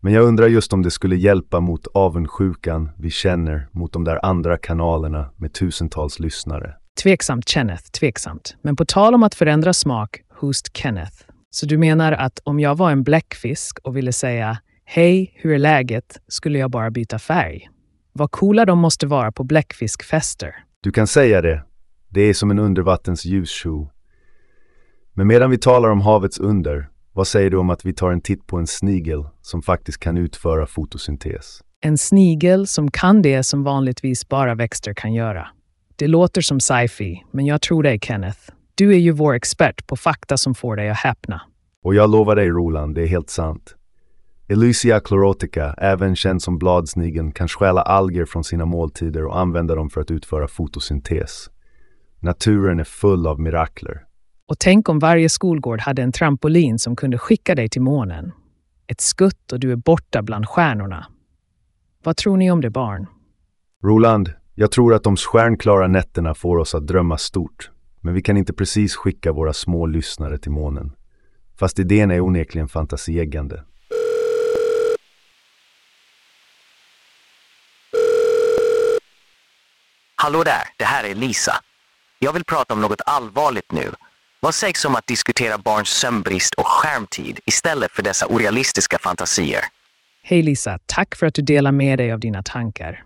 Men 0.00 0.12
jag 0.12 0.24
undrar 0.24 0.46
just 0.46 0.72
om 0.72 0.82
det 0.82 0.90
skulle 0.90 1.16
hjälpa 1.16 1.60
mot 1.60 1.86
avundsjukan 1.86 2.90
vi 2.98 3.10
känner 3.10 3.68
mot 3.72 3.92
de 3.92 4.04
där 4.04 4.24
andra 4.26 4.56
kanalerna 4.56 5.30
med 5.36 5.52
tusentals 5.52 6.18
lyssnare. 6.18 6.74
Tveksamt, 7.02 7.48
Kenneth, 7.48 7.84
tveksamt. 7.84 8.56
Men 8.62 8.76
på 8.76 8.84
tal 8.84 9.14
om 9.14 9.22
att 9.22 9.34
förändra 9.34 9.72
smak, 9.72 10.20
host 10.40 10.76
Kenneth. 10.76 11.29
Så 11.50 11.66
du 11.66 11.78
menar 11.78 12.12
att 12.12 12.40
om 12.44 12.60
jag 12.60 12.76
var 12.76 12.90
en 12.90 13.02
bläckfisk 13.02 13.78
och 13.78 13.96
ville 13.96 14.12
säga 14.12 14.58
Hej, 14.84 15.32
hur 15.34 15.52
är 15.52 15.58
läget? 15.58 16.20
Skulle 16.28 16.58
jag 16.58 16.70
bara 16.70 16.90
byta 16.90 17.18
färg? 17.18 17.68
Vad 18.12 18.30
coola 18.30 18.64
de 18.64 18.78
måste 18.78 19.06
vara 19.06 19.32
på 19.32 19.44
bläckfiskfester. 19.44 20.54
Du 20.80 20.92
kan 20.92 21.06
säga 21.06 21.42
det. 21.42 21.64
Det 22.08 22.20
är 22.20 22.34
som 22.34 22.50
en 22.50 22.58
undervattens 22.58 23.24
ljusshow. 23.24 23.88
Men 25.14 25.26
medan 25.26 25.50
vi 25.50 25.58
talar 25.58 25.88
om 25.88 26.00
havets 26.00 26.38
under, 26.38 26.88
vad 27.12 27.26
säger 27.26 27.50
du 27.50 27.56
om 27.56 27.70
att 27.70 27.84
vi 27.84 27.92
tar 27.92 28.10
en 28.10 28.20
titt 28.20 28.46
på 28.46 28.56
en 28.56 28.66
snigel 28.66 29.24
som 29.42 29.62
faktiskt 29.62 30.00
kan 30.00 30.16
utföra 30.16 30.66
fotosyntes? 30.66 31.60
En 31.80 31.98
snigel 31.98 32.66
som 32.66 32.90
kan 32.90 33.22
det 33.22 33.42
som 33.42 33.64
vanligtvis 33.64 34.28
bara 34.28 34.54
växter 34.54 34.94
kan 34.94 35.12
göra. 35.12 35.48
Det 35.96 36.06
låter 36.06 36.40
som 36.40 36.60
sci-fi, 36.60 37.24
men 37.30 37.46
jag 37.46 37.62
tror 37.62 37.82
dig 37.82 37.98
Kenneth. 38.02 38.50
Du 38.80 38.94
är 38.94 38.98
ju 38.98 39.12
vår 39.12 39.34
expert 39.34 39.86
på 39.86 39.96
fakta 39.96 40.36
som 40.36 40.54
får 40.54 40.76
dig 40.76 40.90
att 40.90 40.96
häpna. 40.96 41.42
Och 41.84 41.94
jag 41.94 42.10
lovar 42.10 42.36
dig 42.36 42.48
Roland, 42.48 42.94
det 42.94 43.02
är 43.02 43.06
helt 43.06 43.30
sant. 43.30 43.76
Elysia 44.48 45.00
chlorotica, 45.00 45.74
även 45.78 46.16
känd 46.16 46.42
som 46.42 46.58
bladsnigeln, 46.58 47.32
kan 47.32 47.48
stjäla 47.48 47.82
alger 47.82 48.24
från 48.24 48.44
sina 48.44 48.64
måltider 48.64 49.24
och 49.24 49.38
använda 49.38 49.74
dem 49.74 49.90
för 49.90 50.00
att 50.00 50.10
utföra 50.10 50.48
fotosyntes. 50.48 51.50
Naturen 52.20 52.80
är 52.80 52.84
full 52.84 53.26
av 53.26 53.40
mirakler. 53.40 54.04
Och 54.46 54.58
tänk 54.58 54.88
om 54.88 54.98
varje 54.98 55.28
skolgård 55.28 55.80
hade 55.80 56.02
en 56.02 56.12
trampolin 56.12 56.78
som 56.78 56.96
kunde 56.96 57.18
skicka 57.18 57.54
dig 57.54 57.68
till 57.68 57.82
månen. 57.82 58.32
Ett 58.86 59.00
skutt 59.00 59.52
och 59.52 59.60
du 59.60 59.72
är 59.72 59.76
borta 59.76 60.22
bland 60.22 60.46
stjärnorna. 60.48 61.06
Vad 62.04 62.16
tror 62.16 62.36
ni 62.36 62.50
om 62.50 62.60
det 62.60 62.70
barn? 62.70 63.06
Roland, 63.84 64.32
jag 64.54 64.70
tror 64.70 64.94
att 64.94 65.02
de 65.02 65.16
stjärnklara 65.16 65.88
nätterna 65.88 66.34
får 66.34 66.56
oss 66.56 66.74
att 66.74 66.86
drömma 66.86 67.18
stort. 67.18 67.70
Men 68.00 68.14
vi 68.14 68.22
kan 68.22 68.36
inte 68.36 68.52
precis 68.52 68.94
skicka 68.94 69.32
våra 69.32 69.52
små 69.52 69.86
lyssnare 69.86 70.38
till 70.38 70.50
månen. 70.50 70.92
Fast 71.58 71.78
idén 71.78 72.10
är 72.10 72.20
onekligen 72.20 72.68
fantasieggande. 72.68 73.64
Hallå 80.22 80.42
där, 80.44 80.62
det 80.76 80.84
här 80.84 81.04
är 81.04 81.14
Lisa. 81.14 81.52
Jag 82.18 82.32
vill 82.32 82.44
prata 82.44 82.74
om 82.74 82.80
något 82.80 83.00
allvarligt 83.06 83.72
nu. 83.72 83.90
Vad 84.40 84.54
sägs 84.54 84.84
om 84.84 84.94
att 84.94 85.06
diskutera 85.06 85.58
barns 85.58 85.88
sömnbrist 85.88 86.54
och 86.54 86.66
skärmtid 86.66 87.40
istället 87.46 87.92
för 87.92 88.02
dessa 88.02 88.26
orealistiska 88.26 88.98
fantasier? 88.98 89.60
Hej 90.22 90.42
Lisa, 90.42 90.78
tack 90.86 91.16
för 91.16 91.26
att 91.26 91.34
du 91.34 91.42
delar 91.42 91.72
med 91.72 91.98
dig 91.98 92.12
av 92.12 92.20
dina 92.20 92.42
tankar. 92.42 93.04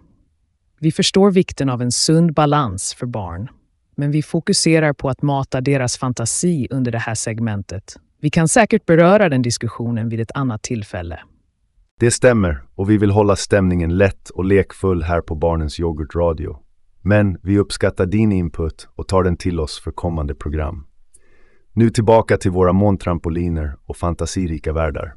Vi 0.81 0.93
förstår 0.93 1.31
vikten 1.31 1.69
av 1.69 1.83
en 1.83 1.93
sund 1.93 2.35
balans 2.35 2.95
för 2.95 3.07
barn, 3.07 3.49
men 3.97 4.11
vi 4.11 4.23
fokuserar 4.23 4.93
på 4.93 5.09
att 5.09 5.23
mata 5.23 5.61
deras 5.61 5.99
fantasi 5.99 6.69
under 6.71 6.93
det 6.93 6.99
här 6.99 7.15
segmentet. 7.15 7.97
Vi 8.21 8.31
kan 8.31 8.49
säkert 8.49 8.87
beröra 8.87 9.29
den 9.29 9.43
diskussionen 9.43 10.09
vid 10.09 10.21
ett 10.21 10.31
annat 10.35 10.63
tillfälle. 10.63 11.21
Det 12.01 12.11
stämmer 12.11 12.63
och 12.75 12.91
vi 12.91 12.99
vill 12.99 13.11
hålla 13.11 13.37
stämningen 13.37 13.97
lätt 13.97 14.31
och 14.31 14.45
lekfull 14.45 15.03
här 15.03 15.21
på 15.21 15.35
Barnens 15.35 15.81
Yoghurtradio. 15.81 16.59
Men 17.03 17.39
vi 17.43 17.59
uppskattar 17.59 18.07
din 18.07 18.33
input 18.33 18.89
och 18.95 19.09
tar 19.09 19.23
den 19.23 19.37
till 19.37 19.61
oss 19.61 19.81
för 19.81 19.91
kommande 19.91 20.35
program. 20.35 20.87
Nu 21.73 21.91
tillbaka 21.91 22.37
till 22.37 22.51
våra 22.51 22.73
måntrampoliner 22.73 23.77
och 23.87 23.97
fantasirika 23.97 24.73
världar. 24.73 25.15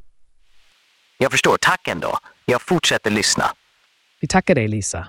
Jag 1.17 1.31
förstår, 1.31 1.57
tack 1.61 1.87
ändå. 1.87 2.17
Jag 2.45 2.61
fortsätter 2.61 3.11
lyssna. 3.11 3.43
Vi 4.21 4.27
tackar 4.27 4.55
dig 4.55 4.67
Lisa. 4.67 5.07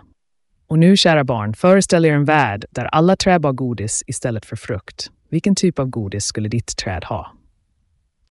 Och 0.70 0.78
nu, 0.78 0.96
kära 0.96 1.24
barn, 1.24 1.54
föreställ 1.54 2.04
er 2.04 2.12
en 2.12 2.24
värld 2.24 2.64
där 2.70 2.85
alla 2.85 3.16
träd 3.16 3.44
har 3.44 3.52
godis 3.52 4.04
istället 4.07 4.46
för 4.46 4.57
frukt. 4.57 5.11
Vilken 5.31 5.54
typ 5.54 5.78
av 5.78 5.87
godis 5.87 6.24
skulle 6.24 6.48
ditt 6.48 6.76
träd 6.76 7.04
ha? 7.04 7.33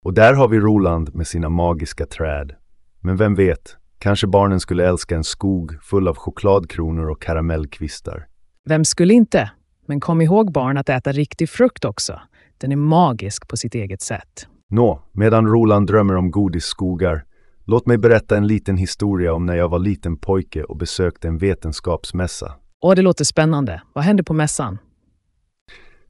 Och 0.04 0.14
där 0.14 0.34
har 0.34 0.48
vi 0.48 0.60
Roland 0.60 1.16
med 1.16 1.28
sina 1.28 1.50
magiska 1.50 2.06
träd. 2.06 2.56
Men 3.02 3.18
vem 3.18 3.36
vet, 3.36 3.78
kanske 4.00 4.28
barnen 4.28 4.60
skulle 4.60 4.88
älska 4.88 5.16
en 5.16 5.24
skog 5.24 5.84
full 5.84 6.08
av 6.08 6.16
chokladkronor 6.16 7.10
och 7.10 7.22
karamellkvistar. 7.22 8.28
Vem 8.66 8.86
skulle 8.86 9.14
inte? 9.14 9.52
Men 9.86 10.00
kom 10.00 10.22
ihåg 10.22 10.52
barn 10.52 10.78
att 10.78 10.90
äta 10.90 11.12
riktig 11.12 11.50
frukt 11.50 11.86
också. 11.86 12.22
Den 12.58 12.72
är 12.72 12.76
magisk 12.76 13.48
på 13.48 13.58
sitt 13.58 13.76
eget 13.76 14.02
sätt. 14.02 14.48
Nå, 14.70 15.04
medan 15.12 15.48
Roland 15.48 15.88
drömmer 15.88 16.16
om 16.16 16.32
godisskogar, 16.32 17.26
låt 17.66 17.86
mig 17.88 17.98
berätta 17.98 18.38
en 18.38 18.48
liten 18.48 18.78
historia 18.78 19.34
om 19.34 19.46
när 19.46 19.56
jag 19.56 19.70
var 19.70 19.80
liten 19.80 20.18
pojke 20.18 20.64
och 20.64 20.78
besökte 20.78 21.28
en 21.28 21.38
vetenskapsmässa. 21.38 22.56
Åh, 22.82 22.96
det 22.96 23.02
låter 23.02 23.26
spännande. 23.26 23.82
Vad 23.94 24.04
hände 24.04 24.24
på 24.24 24.34
mässan? 24.34 24.78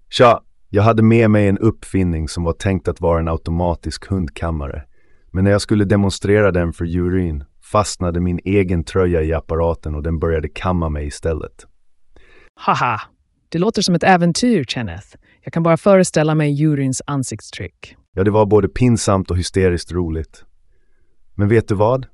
Tja, 0.10 0.42
jag 0.70 0.84
hade 0.84 1.04
med 1.04 1.30
mig 1.30 1.48
en 1.48 1.58
uppfinning 1.58 2.28
som 2.28 2.44
var 2.44 2.54
tänkt 2.54 2.88
att 2.88 3.02
vara 3.02 3.20
en 3.20 3.28
automatisk 3.28 4.10
hundkammare. 4.10 4.84
Men 5.32 5.44
när 5.44 5.52
jag 5.52 5.62
skulle 5.62 5.86
demonstrera 5.86 6.52
den 6.52 6.74
för 6.74 6.86
juryn 6.86 7.44
fastnade 7.72 8.20
min 8.20 8.40
egen 8.44 8.84
tröja 8.84 9.22
i 9.22 9.34
apparaten 9.34 9.96
och 9.96 10.04
den 10.04 10.20
började 10.20 10.48
kamma 10.50 10.90
mig 10.90 11.08
istället. 11.08 11.66
Haha, 12.56 13.02
det 13.50 13.58
låter 13.60 13.82
som 13.82 13.96
ett 13.96 14.04
äventyr, 14.04 14.64
Kenneth. 14.64 15.08
Jag 15.44 15.54
kan 15.54 15.64
bara 15.64 15.78
föreställa 15.78 16.36
mig 16.36 16.52
juryns 16.52 17.02
ansiktstryck. 17.08 17.96
Ja, 18.14 18.24
det 18.24 18.32
var 18.32 18.46
både 18.46 18.68
pinsamt 18.68 19.32
och 19.32 19.38
hysteriskt 19.38 19.92
roligt. 19.92 20.46
Men 21.36 21.48
vet 21.48 21.68
du 21.68 21.76
vad? 21.76 22.06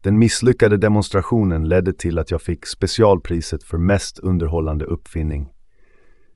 Den 0.00 0.18
misslyckade 0.18 0.76
demonstrationen 0.76 1.68
ledde 1.68 1.92
till 1.92 2.18
att 2.18 2.30
jag 2.30 2.42
fick 2.42 2.66
specialpriset 2.66 3.62
för 3.62 3.78
mest 3.78 4.18
underhållande 4.18 4.84
uppfinning. 4.84 5.48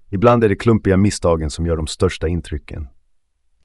Ibland 0.09 0.45
är 0.45 0.49
det 0.49 0.57
klumpiga 0.57 0.97
misstagen 0.97 1.51
som 1.51 1.67
gör 1.67 1.77
de 1.77 1.87
största 1.87 2.29
intrycken. 2.29 2.89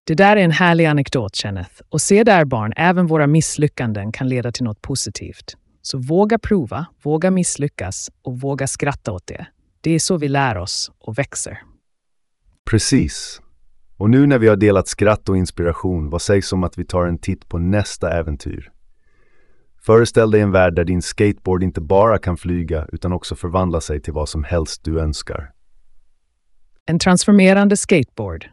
Det 0.04 0.16
där 0.16 0.38
är 0.38 0.42
en 0.42 0.52
härlig 0.52 0.86
anekdot, 0.86 1.36
Kenneth. 1.36 1.82
Och 1.90 2.02
se 2.02 2.24
där 2.24 2.46
barn, 2.46 2.74
även 2.78 3.08
våra 3.08 3.28
misslyckanden 3.28 4.12
kan 4.12 4.30
leda 4.30 4.52
till 4.52 4.64
något 4.64 4.82
positivt. 4.82 5.58
Så 5.82 5.98
våga 5.98 6.40
prova, 6.40 6.86
våga 7.04 7.32
misslyckas 7.32 8.12
och 8.22 8.40
våga 8.40 8.68
skratta 8.68 9.12
åt 9.12 9.28
det. 9.28 9.48
Det 9.82 9.92
är 9.92 10.00
så 10.00 10.18
vi 10.18 10.28
lär 10.28 10.58
oss 10.58 10.92
och 11.00 11.18
växer. 11.18 11.62
Precis. 12.70 13.42
Och 13.98 14.10
nu 14.10 14.28
när 14.28 14.40
vi 14.40 14.48
har 14.48 14.56
delat 14.56 14.88
skratt 14.88 15.30
och 15.30 15.38
inspiration, 15.38 16.10
vad 16.10 16.22
sägs 16.22 16.54
om 16.54 16.64
att 16.64 16.78
vi 16.78 16.86
tar 16.86 17.06
en 17.06 17.18
titt 17.18 17.50
på 17.50 17.58
nästa 17.58 18.12
äventyr? 18.12 18.72
Föreställ 19.82 20.32
dig 20.32 20.42
en 20.42 20.52
värld 20.52 20.76
där 20.76 20.84
din 20.84 21.02
skateboard 21.02 21.64
inte 21.64 21.82
bara 21.82 22.18
kan 22.18 22.38
flyga 22.38 22.88
utan 22.92 23.14
också 23.14 23.36
förvandla 23.36 23.82
sig 23.82 24.02
till 24.02 24.14
vad 24.14 24.30
som 24.30 24.44
helst 24.44 24.84
du 24.84 25.00
önskar. 25.00 25.52
En 26.86 27.00
transformerande 27.00 27.78
skateboard. 27.78 28.50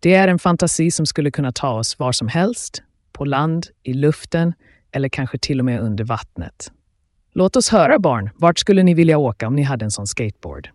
Det 0.00 0.14
är 0.14 0.28
en 0.28 0.38
fantasi 0.38 0.90
som 0.90 1.06
skulle 1.06 1.30
kunna 1.30 1.52
ta 1.52 1.70
oss 1.70 1.98
var 1.98 2.12
som 2.12 2.28
helst, 2.28 2.82
på 3.12 3.24
land, 3.24 3.66
i 3.82 3.92
luften 3.92 4.52
eller 4.92 5.08
kanske 5.08 5.38
till 5.38 5.58
och 5.58 5.64
med 5.64 5.80
under 5.80 6.04
vattnet. 6.04 6.72
Låt 7.32 7.56
oss 7.56 7.68
höra 7.68 7.98
barn, 7.98 8.30
vart 8.36 8.58
skulle 8.58 8.82
ni 8.82 8.94
vilja 8.94 9.18
åka 9.18 9.46
om 9.46 9.56
ni 9.56 9.62
hade 9.62 9.84
en 9.84 9.90
sån 9.90 10.06
skateboard? 10.06 10.68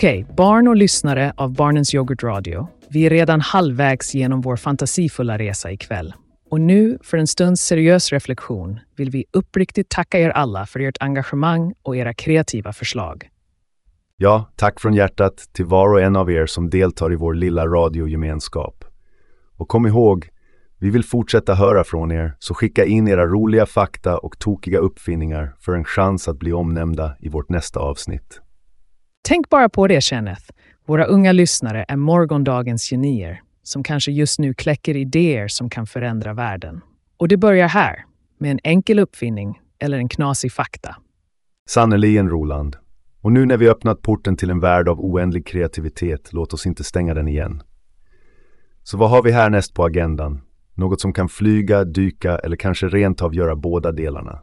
Okej, 0.00 0.26
barn 0.36 0.68
och 0.68 0.76
lyssnare 0.76 1.32
av 1.36 1.52
Barnens 1.52 1.94
Yoghurt 1.94 2.22
Radio. 2.22 2.68
Vi 2.90 3.06
är 3.06 3.10
redan 3.10 3.40
halvvägs 3.40 4.14
genom 4.14 4.40
vår 4.40 4.56
fantasifulla 4.56 5.38
resa 5.38 5.72
ikväll. 5.72 6.14
Och 6.50 6.60
nu, 6.60 6.98
för 7.02 7.18
en 7.18 7.26
stunds 7.26 7.62
seriös 7.62 8.12
reflektion, 8.12 8.80
vill 8.96 9.10
vi 9.10 9.24
uppriktigt 9.32 9.88
tacka 9.88 10.18
er 10.18 10.30
alla 10.30 10.66
för 10.66 10.80
ert 10.80 10.96
engagemang 11.00 11.74
och 11.82 11.96
era 11.96 12.14
kreativa 12.14 12.72
förslag. 12.72 13.28
Ja, 14.16 14.52
tack 14.56 14.80
från 14.80 14.94
hjärtat 14.94 15.36
till 15.52 15.64
var 15.64 15.92
och 15.92 16.00
en 16.00 16.16
av 16.16 16.30
er 16.30 16.46
som 16.46 16.70
deltar 16.70 17.12
i 17.12 17.16
vår 17.16 17.34
lilla 17.34 17.66
radiogemenskap. 17.66 18.84
Och 19.56 19.68
kom 19.68 19.86
ihåg, 19.86 20.28
vi 20.78 20.90
vill 20.90 21.04
fortsätta 21.04 21.54
höra 21.54 21.84
från 21.84 22.12
er, 22.12 22.36
så 22.38 22.54
skicka 22.54 22.84
in 22.84 23.08
era 23.08 23.26
roliga 23.26 23.66
fakta 23.66 24.18
och 24.18 24.38
tokiga 24.38 24.78
uppfinningar 24.78 25.54
för 25.58 25.72
en 25.72 25.84
chans 25.84 26.28
att 26.28 26.38
bli 26.38 26.52
omnämnda 26.52 27.16
i 27.20 27.28
vårt 27.28 27.48
nästa 27.48 27.80
avsnitt. 27.80 28.40
Tänk 29.22 29.48
bara 29.48 29.68
på 29.68 29.86
det, 29.86 30.00
Kenneth. 30.00 30.42
Våra 30.86 31.04
unga 31.04 31.32
lyssnare 31.32 31.84
är 31.88 31.96
morgondagens 31.96 32.90
genier 32.90 33.42
som 33.62 33.82
kanske 33.82 34.12
just 34.12 34.38
nu 34.38 34.54
kläcker 34.54 34.96
idéer 34.96 35.48
som 35.48 35.70
kan 35.70 35.86
förändra 35.86 36.34
världen. 36.34 36.80
Och 37.16 37.28
det 37.28 37.36
börjar 37.36 37.68
här, 37.68 38.04
med 38.38 38.50
en 38.50 38.60
enkel 38.64 38.98
uppfinning 38.98 39.60
eller 39.78 39.98
en 39.98 40.08
knasig 40.08 40.52
fakta. 40.52 40.96
Sannerligen, 41.68 42.28
Roland. 42.28 42.76
Och 43.20 43.32
nu 43.32 43.46
när 43.46 43.56
vi 43.56 43.68
öppnat 43.68 44.02
porten 44.02 44.36
till 44.36 44.50
en 44.50 44.60
värld 44.60 44.88
av 44.88 45.00
oändlig 45.00 45.46
kreativitet, 45.46 46.32
låt 46.32 46.52
oss 46.52 46.66
inte 46.66 46.84
stänga 46.84 47.14
den 47.14 47.28
igen. 47.28 47.62
Så 48.82 48.96
vad 48.96 49.10
har 49.10 49.22
vi 49.22 49.32
härnäst 49.32 49.74
på 49.74 49.84
agendan? 49.84 50.40
Något 50.74 51.00
som 51.00 51.12
kan 51.12 51.28
flyga, 51.28 51.84
dyka 51.84 52.38
eller 52.38 52.56
kanske 52.56 52.88
rent 52.88 53.22
av 53.22 53.34
göra 53.34 53.56
båda 53.56 53.92
delarna. 53.92 54.42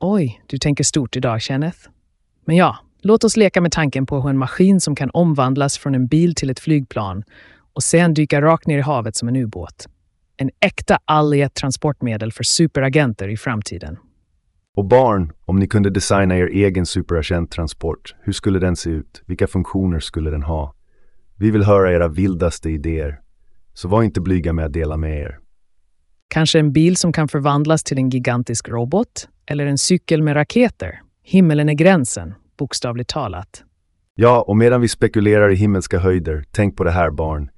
Oj, 0.00 0.42
du 0.46 0.58
tänker 0.58 0.84
stort 0.84 1.16
idag, 1.16 1.40
Kenneth. 1.40 1.78
Men 2.44 2.56
ja, 2.56 2.78
låt 3.02 3.24
oss 3.24 3.36
leka 3.36 3.60
med 3.60 3.72
tanken 3.72 4.06
på 4.06 4.20
hur 4.20 4.30
en 4.30 4.38
maskin 4.38 4.80
som 4.80 4.94
kan 4.94 5.10
omvandlas 5.10 5.78
från 5.78 5.94
en 5.94 6.06
bil 6.06 6.34
till 6.34 6.50
ett 6.50 6.60
flygplan 6.60 7.24
och 7.74 7.82
sen 7.82 8.14
dyka 8.14 8.42
rakt 8.42 8.66
ner 8.66 8.78
i 8.78 8.80
havet 8.80 9.16
som 9.16 9.28
en 9.28 9.36
ubåt. 9.36 9.88
En 10.36 10.50
äkta 10.60 10.98
alliet 11.04 11.54
transportmedel 11.54 12.32
för 12.32 12.44
superagenter 12.44 13.28
i 13.28 13.36
framtiden. 13.36 13.96
Och 14.76 14.84
barn, 14.84 15.32
om 15.44 15.58
ni 15.58 15.66
kunde 15.66 15.90
designa 15.90 16.36
er 16.36 16.46
egen 16.46 16.86
superagent-transport, 16.86 18.14
hur 18.22 18.32
skulle 18.32 18.58
den 18.58 18.76
se 18.76 18.90
ut? 18.90 19.22
Vilka 19.26 19.46
funktioner 19.46 20.00
skulle 20.00 20.30
den 20.30 20.42
ha? 20.42 20.74
Vi 21.38 21.50
vill 21.50 21.62
höra 21.62 21.92
era 21.92 22.08
vildaste 22.08 22.70
idéer. 22.70 23.20
Så 23.74 23.88
var 23.88 24.02
inte 24.02 24.20
blyga 24.20 24.52
med 24.52 24.64
att 24.64 24.72
dela 24.72 24.96
med 24.96 25.18
er. 25.18 25.38
Kanske 26.28 26.58
en 26.58 26.72
bil 26.72 26.96
som 26.96 27.12
kan 27.12 27.28
förvandlas 27.28 27.82
till 27.84 27.98
en 27.98 28.10
gigantisk 28.10 28.68
robot? 28.68 29.28
Eller 29.46 29.66
en 29.66 29.78
cykel 29.78 30.22
med 30.22 30.36
raketer? 30.36 31.00
Himmelen 31.22 31.68
är 31.68 31.74
gränsen, 31.74 32.34
bokstavligt 32.62 33.10
talat. 33.10 33.64
Ja, 34.14 34.42
och 34.42 34.56
medan 34.56 34.80
vi 34.80 34.88
spekulerar 34.88 35.52
i 35.52 35.54
himmelska 35.54 35.98
höjder, 35.98 36.44
tänk 36.50 36.76
på 36.76 36.84
det 36.84 36.90
här 36.90 37.10
barn. 37.10 37.50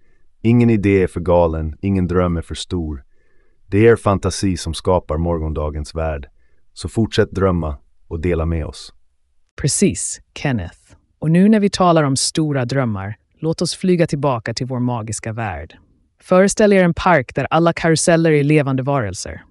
Ingen 0.42 0.70
idé 0.70 1.02
är 1.02 1.06
för 1.06 1.20
galen, 1.20 1.76
ingen 1.80 2.06
dröm 2.06 2.36
är 2.36 2.42
för 2.42 2.54
stor. 2.54 3.04
Det 3.66 3.78
är 3.78 3.92
er 3.92 3.96
fantasi 3.96 4.56
som 4.56 4.74
skapar 4.74 5.16
morgondagens 5.16 5.94
värld. 5.94 6.28
Så 6.72 6.88
fortsätt 6.88 7.30
drömma 7.30 7.76
och 8.08 8.20
dela 8.20 8.46
med 8.46 8.66
oss. 8.66 8.92
Precis, 9.60 10.20
Kenneth. 10.34 10.78
Och 11.18 11.30
nu 11.30 11.48
när 11.48 11.60
vi 11.60 11.70
talar 11.70 12.02
om 12.02 12.16
stora 12.16 12.64
drömmar, 12.64 13.16
låt 13.40 13.62
oss 13.62 13.74
flyga 13.74 14.06
tillbaka 14.06 14.54
till 14.54 14.66
vår 14.66 14.80
magiska 14.80 15.32
värld. 15.32 15.78
Föreställ 16.20 16.72
er 16.72 16.84
en 16.84 16.94
park 16.94 17.34
där 17.34 17.46
alla 17.50 17.72
karuseller 17.72 18.30
är 18.30 18.44
levande 18.44 18.82
varelser. 18.82 19.42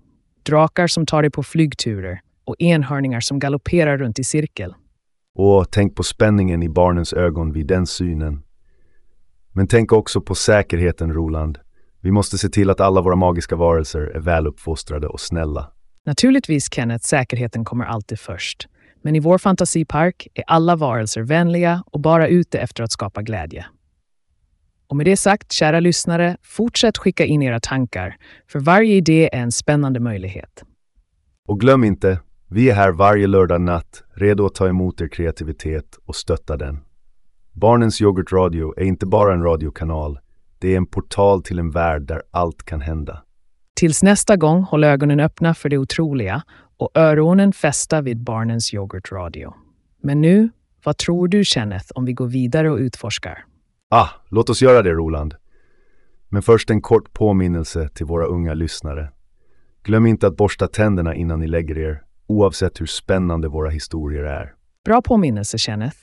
Drakar 0.43 0.87
som 0.87 1.05
tar 1.05 1.21
dig 1.21 1.31
på 1.31 1.43
flygturer 1.43 2.21
och 2.45 2.55
enhörningar 2.59 3.19
som 3.19 3.39
galopperar 3.39 3.97
runt 3.97 4.19
i 4.19 4.23
cirkel. 4.23 4.73
Och 5.35 5.71
tänk 5.71 5.95
på 5.95 6.03
spänningen 6.03 6.63
i 6.63 6.69
barnens 6.69 7.13
ögon 7.13 7.51
vid 7.51 7.67
den 7.67 7.87
synen. 7.87 8.43
Men 9.51 9.67
tänk 9.67 9.91
också 9.91 10.21
på 10.21 10.35
säkerheten, 10.35 11.13
Roland. 11.13 11.59
Vi 12.01 12.11
måste 12.11 12.37
se 12.37 12.49
till 12.49 12.69
att 12.69 12.81
alla 12.81 13.01
våra 13.01 13.15
magiska 13.15 13.55
varelser 13.55 14.01
är 14.01 14.19
väluppfostrade 14.19 15.07
och 15.07 15.19
snälla. 15.19 15.71
Naturligtvis, 16.05 16.73
Kenneth, 16.73 17.05
säkerheten 17.05 17.65
kommer 17.65 17.85
alltid 17.85 18.19
först. 18.19 18.67
Men 19.01 19.15
i 19.15 19.19
vår 19.19 19.37
fantasipark 19.37 20.27
är 20.33 20.43
alla 20.47 20.75
varelser 20.75 21.21
vänliga 21.21 21.83
och 21.85 21.99
bara 21.99 22.27
ute 22.27 22.59
efter 22.59 22.83
att 22.83 22.91
skapa 22.91 23.21
glädje. 23.21 23.65
Och 24.87 24.95
med 24.95 25.05
det 25.05 25.17
sagt, 25.17 25.51
kära 25.51 25.79
lyssnare, 25.79 26.37
fortsätt 26.41 26.97
skicka 26.97 27.25
in 27.25 27.41
era 27.41 27.59
tankar, 27.59 28.17
för 28.51 28.59
varje 28.59 28.95
idé 28.95 29.29
är 29.33 29.41
en 29.41 29.51
spännande 29.51 29.99
möjlighet. 29.99 30.63
Och 31.47 31.59
glöm 31.59 31.83
inte, 31.83 32.19
vi 32.53 32.69
är 32.69 32.73
här 32.73 32.91
varje 32.91 33.27
lördag 33.27 33.61
natt, 33.61 34.03
redo 34.13 34.45
att 34.45 34.55
ta 34.55 34.67
emot 34.67 35.01
er 35.01 35.07
kreativitet 35.07 35.99
och 36.05 36.15
stötta 36.15 36.57
den. 36.57 36.79
Barnens 37.51 38.01
Yoghurt 38.01 38.31
Radio 38.31 38.73
är 38.79 38.83
inte 38.83 39.05
bara 39.05 39.33
en 39.33 39.43
radiokanal, 39.43 40.19
det 40.59 40.73
är 40.73 40.77
en 40.77 40.85
portal 40.85 41.43
till 41.43 41.59
en 41.59 41.71
värld 41.71 42.01
där 42.01 42.23
allt 42.31 42.63
kan 42.63 42.81
hända. 42.81 43.23
Tills 43.75 44.03
nästa 44.03 44.37
gång, 44.37 44.63
håll 44.63 44.83
ögonen 44.83 45.19
öppna 45.19 45.53
för 45.53 45.69
det 45.69 45.77
otroliga 45.77 46.43
och 46.77 46.91
öronen 46.95 47.53
fästa 47.53 48.01
vid 48.01 48.23
Barnens 48.23 48.73
Yoghurt 48.73 49.11
Radio. 49.11 49.53
Men 50.01 50.21
nu, 50.21 50.49
vad 50.83 50.97
tror 50.97 51.27
du 51.27 51.43
Kenneth 51.43 51.87
om 51.95 52.05
vi 52.05 52.13
går 52.13 52.27
vidare 52.27 52.71
och 52.71 52.77
utforskar? 52.77 53.45
Ah, 53.89 54.09
låt 54.29 54.49
oss 54.49 54.61
göra 54.61 54.81
det 54.81 54.91
Roland. 54.91 55.35
Men 56.29 56.41
först 56.41 56.69
en 56.69 56.81
kort 56.81 57.13
påminnelse 57.13 57.89
till 57.89 58.05
våra 58.05 58.25
unga 58.25 58.53
lyssnare. 58.53 59.11
Glöm 59.83 60.05
inte 60.05 60.27
att 60.27 60.37
borsta 60.37 60.67
tänderna 60.67 61.15
innan 61.15 61.39
ni 61.39 61.47
lägger 61.47 61.77
er, 61.77 62.03
oavsett 62.27 62.81
hur 62.81 62.85
spännande 62.85 63.47
våra 63.47 63.69
historier 63.69 64.23
är. 64.23 64.53
Bra 64.85 65.01
påminnelse 65.01 65.57
Kenneth. 65.57 65.97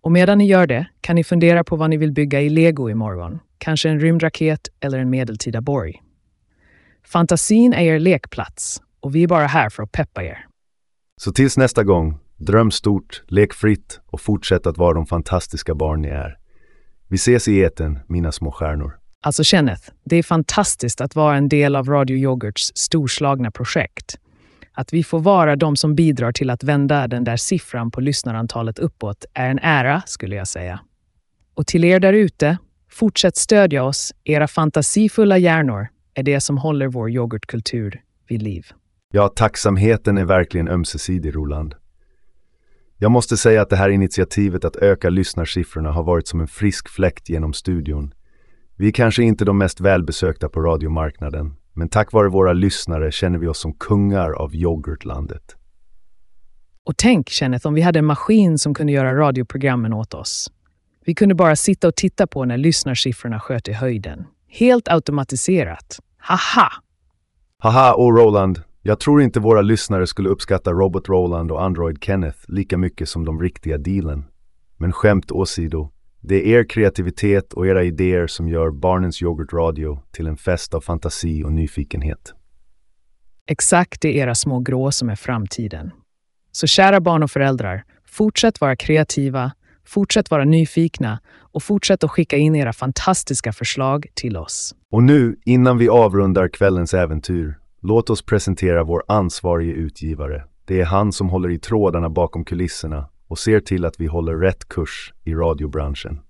Och 0.00 0.12
medan 0.12 0.38
ni 0.38 0.46
gör 0.46 0.66
det 0.66 0.86
kan 1.00 1.16
ni 1.16 1.24
fundera 1.24 1.64
på 1.64 1.76
vad 1.76 1.90
ni 1.90 1.96
vill 1.96 2.12
bygga 2.12 2.40
i 2.40 2.48
lego 2.48 2.90
imorgon. 2.90 3.38
Kanske 3.58 3.88
en 3.88 4.00
rymdraket 4.00 4.68
eller 4.80 4.98
en 4.98 5.10
medeltida 5.10 5.60
borg. 5.60 6.02
Fantasin 7.04 7.72
är 7.72 7.82
er 7.82 7.98
lekplats 7.98 8.82
och 9.00 9.14
vi 9.14 9.22
är 9.22 9.28
bara 9.28 9.46
här 9.46 9.68
för 9.68 9.82
att 9.82 9.92
peppa 9.92 10.24
er. 10.24 10.46
Så 11.16 11.32
tills 11.32 11.56
nästa 11.56 11.84
gång, 11.84 12.18
dröm 12.36 12.70
stort, 12.70 13.22
lek 13.28 13.52
fritt 13.52 14.00
och 14.06 14.20
fortsätt 14.20 14.66
att 14.66 14.78
vara 14.78 14.94
de 14.94 15.06
fantastiska 15.06 15.74
barn 15.74 16.02
ni 16.02 16.08
är. 16.08 16.38
Vi 17.08 17.16
ses 17.16 17.48
i 17.48 17.58
eten, 17.58 17.98
mina 18.06 18.32
små 18.32 18.52
stjärnor. 18.52 18.98
Alltså 19.22 19.44
Kenneth, 19.44 19.90
det 20.04 20.16
är 20.16 20.22
fantastiskt 20.22 21.00
att 21.00 21.16
vara 21.16 21.36
en 21.36 21.48
del 21.48 21.76
av 21.76 21.88
Radio 21.88 22.16
Yoghurts 22.16 22.72
storslagna 22.74 23.50
projekt. 23.50 24.18
Att 24.72 24.92
vi 24.92 25.04
får 25.04 25.20
vara 25.20 25.56
de 25.56 25.76
som 25.76 25.94
bidrar 25.94 26.32
till 26.32 26.50
att 26.50 26.64
vända 26.64 27.08
den 27.08 27.24
där 27.24 27.36
siffran 27.36 27.90
på 27.90 28.00
lyssnarantalet 28.00 28.78
uppåt 28.78 29.24
är 29.34 29.50
en 29.50 29.58
ära, 29.62 30.02
skulle 30.06 30.36
jag 30.36 30.48
säga. 30.48 30.80
Och 31.54 31.66
till 31.66 31.84
er 31.84 32.00
där 32.00 32.12
ute, 32.12 32.58
fortsätt 32.90 33.36
stödja 33.36 33.84
oss. 33.84 34.14
Era 34.24 34.48
fantasifulla 34.48 35.38
hjärnor 35.38 35.88
är 36.14 36.22
det 36.22 36.40
som 36.40 36.58
håller 36.58 36.88
vår 36.88 37.10
yoghurtkultur 37.10 38.02
vid 38.28 38.42
liv. 38.42 38.66
Ja, 39.12 39.28
tacksamheten 39.28 40.18
är 40.18 40.24
verkligen 40.24 40.68
ömsesidig, 40.68 41.36
Roland. 41.36 41.74
Jag 42.98 43.10
måste 43.10 43.36
säga 43.36 43.62
att 43.62 43.70
det 43.70 43.76
här 43.76 43.88
initiativet 43.88 44.64
att 44.64 44.76
öka 44.76 45.10
lyssnarsiffrorna 45.10 45.92
har 45.92 46.02
varit 46.02 46.28
som 46.28 46.40
en 46.40 46.48
frisk 46.48 46.88
fläkt 46.88 47.28
genom 47.28 47.52
studion. 47.52 48.14
Vi 48.76 48.88
är 48.88 48.92
kanske 48.92 49.22
inte 49.22 49.44
de 49.44 49.58
mest 49.58 49.80
välbesökta 49.80 50.48
på 50.48 50.60
radiomarknaden, 50.60 51.56
men 51.72 51.88
tack 51.88 52.12
vare 52.12 52.28
våra 52.28 52.52
lyssnare 52.52 53.12
känner 53.12 53.38
vi 53.38 53.46
oss 53.46 53.58
som 53.60 53.72
kungar 53.72 54.30
av 54.30 54.54
yoghurtlandet. 54.54 55.56
Och 56.84 56.96
tänk, 56.96 57.28
Kenneth, 57.28 57.66
om 57.66 57.74
vi 57.74 57.80
hade 57.80 57.98
en 57.98 58.04
maskin 58.04 58.58
som 58.58 58.74
kunde 58.74 58.92
göra 58.92 59.14
radioprogrammen 59.14 59.92
åt 59.92 60.14
oss. 60.14 60.50
Vi 61.04 61.14
kunde 61.14 61.34
bara 61.34 61.56
sitta 61.56 61.88
och 61.88 61.96
titta 61.96 62.26
på 62.26 62.44
när 62.44 62.58
lyssnarsiffrorna 62.58 63.40
sköt 63.40 63.68
i 63.68 63.72
höjden. 63.72 64.26
Helt 64.48 64.88
automatiserat. 64.88 65.98
Haha! 66.18 66.72
Haha, 67.58 67.94
och 67.94 68.16
Roland, 68.18 68.62
jag 68.82 69.00
tror 69.00 69.22
inte 69.22 69.40
våra 69.40 69.62
lyssnare 69.62 70.06
skulle 70.06 70.28
uppskatta 70.28 70.72
Robot 70.72 71.08
Roland 71.08 71.52
och 71.52 71.62
Android 71.62 72.04
Kenneth 72.04 72.38
lika 72.48 72.78
mycket 72.78 73.08
som 73.08 73.24
de 73.24 73.40
riktiga 73.40 73.78
dealen. 73.78 74.24
Men 74.76 74.92
skämt 74.92 75.30
åsido, 75.30 75.90
det 76.22 76.34
är 76.34 76.58
er 76.58 76.64
kreativitet 76.64 77.52
och 77.52 77.66
era 77.66 77.84
idéer 77.84 78.26
som 78.26 78.48
gör 78.48 78.70
Barnens 78.70 79.22
Yoghurt 79.22 79.52
Radio 79.52 80.02
till 80.12 80.26
en 80.26 80.36
fest 80.36 80.74
av 80.74 80.80
fantasi 80.80 81.44
och 81.44 81.52
nyfikenhet. 81.52 82.34
Exakt, 83.46 84.00
det 84.00 84.08
är 84.08 84.22
era 84.22 84.34
små 84.34 84.60
grå 84.60 84.90
som 84.90 85.08
är 85.08 85.16
framtiden. 85.16 85.90
Så 86.52 86.66
kära 86.66 87.00
barn 87.00 87.22
och 87.22 87.30
föräldrar, 87.30 87.84
fortsätt 88.04 88.60
vara 88.60 88.76
kreativa, 88.76 89.52
fortsätt 89.86 90.30
vara 90.30 90.44
nyfikna 90.44 91.20
och 91.52 91.62
fortsätt 91.62 92.04
att 92.04 92.10
skicka 92.10 92.36
in 92.36 92.56
era 92.56 92.72
fantastiska 92.72 93.52
förslag 93.52 94.06
till 94.14 94.36
oss. 94.36 94.74
Och 94.90 95.02
nu, 95.02 95.36
innan 95.44 95.78
vi 95.78 95.88
avrundar 95.88 96.48
kvällens 96.48 96.94
äventyr, 96.94 97.58
låt 97.82 98.10
oss 98.10 98.22
presentera 98.22 98.84
vår 98.84 99.02
ansvarige 99.08 99.72
utgivare. 99.72 100.44
Det 100.64 100.80
är 100.80 100.84
han 100.84 101.12
som 101.12 101.28
håller 101.28 101.50
i 101.50 101.58
trådarna 101.58 102.10
bakom 102.10 102.44
kulisserna 102.44 103.08
och 103.30 103.38
ser 103.38 103.60
till 103.60 103.84
att 103.84 104.00
vi 104.00 104.06
håller 104.06 104.36
rätt 104.36 104.68
kurs 104.68 105.14
i 105.24 105.34
radiobranschen. 105.34 106.20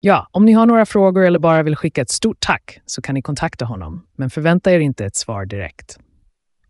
Ja, 0.00 0.28
om 0.30 0.44
ni 0.44 0.52
har 0.52 0.66
några 0.66 0.86
frågor 0.86 1.24
eller 1.24 1.38
bara 1.38 1.62
vill 1.62 1.76
skicka 1.76 2.02
ett 2.02 2.10
stort 2.10 2.40
tack 2.40 2.80
så 2.86 3.02
kan 3.02 3.14
ni 3.14 3.22
kontakta 3.22 3.64
honom, 3.64 4.06
men 4.16 4.30
förvänta 4.30 4.72
er 4.72 4.80
inte 4.80 5.04
ett 5.04 5.16
svar 5.16 5.46
direkt. 5.46 5.98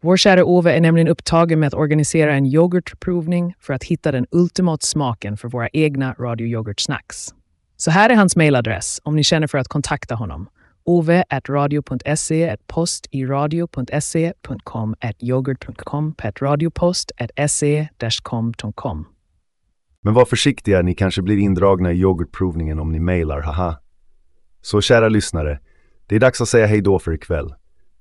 Vår 0.00 0.16
kära 0.16 0.44
Ove 0.44 0.72
är 0.72 0.80
nämligen 0.80 1.08
upptagen 1.08 1.60
med 1.60 1.66
att 1.66 1.74
organisera 1.74 2.34
en 2.34 2.46
yoghurtprovning 2.46 3.54
för 3.60 3.74
att 3.74 3.84
hitta 3.84 4.12
den 4.12 4.26
ultimata 4.30 4.86
smaken 4.86 5.36
för 5.36 5.48
våra 5.48 5.68
egna 5.72 6.14
Radio 6.18 6.46
Yoghurt 6.46 6.80
Snacks. 6.80 7.34
Så 7.76 7.90
här 7.90 8.10
är 8.10 8.14
hans 8.14 8.36
mejladress 8.36 9.00
om 9.04 9.16
ni 9.16 9.24
känner 9.24 9.46
för 9.46 9.58
att 9.58 9.68
kontakta 9.68 10.14
honom. 10.14 10.48
ove 10.84 11.24
at 11.28 11.48
radio.se, 11.48 12.48
at 12.48 12.66
post 12.66 13.06
i 13.10 13.24
at 15.00 15.22
yoghurt.com, 15.22 16.14
at 16.18 16.42
radiopost, 16.42 17.12
at 17.16 17.50
se-com.com. 17.50 19.06
Men 20.04 20.14
var 20.14 20.24
försiktiga, 20.24 20.82
ni 20.82 20.94
kanske 20.94 21.22
blir 21.22 21.38
indragna 21.38 21.92
i 21.92 21.96
yoghurtprovningen 21.96 22.78
om 22.78 22.92
ni 22.92 23.00
mejlar, 23.00 23.40
haha. 23.40 23.76
Så 24.62 24.80
kära 24.80 25.08
lyssnare, 25.08 25.60
det 26.06 26.16
är 26.16 26.20
dags 26.20 26.40
att 26.40 26.48
säga 26.48 26.66
hej 26.66 26.80
då 26.80 26.98
för 26.98 27.12
ikväll. 27.12 27.54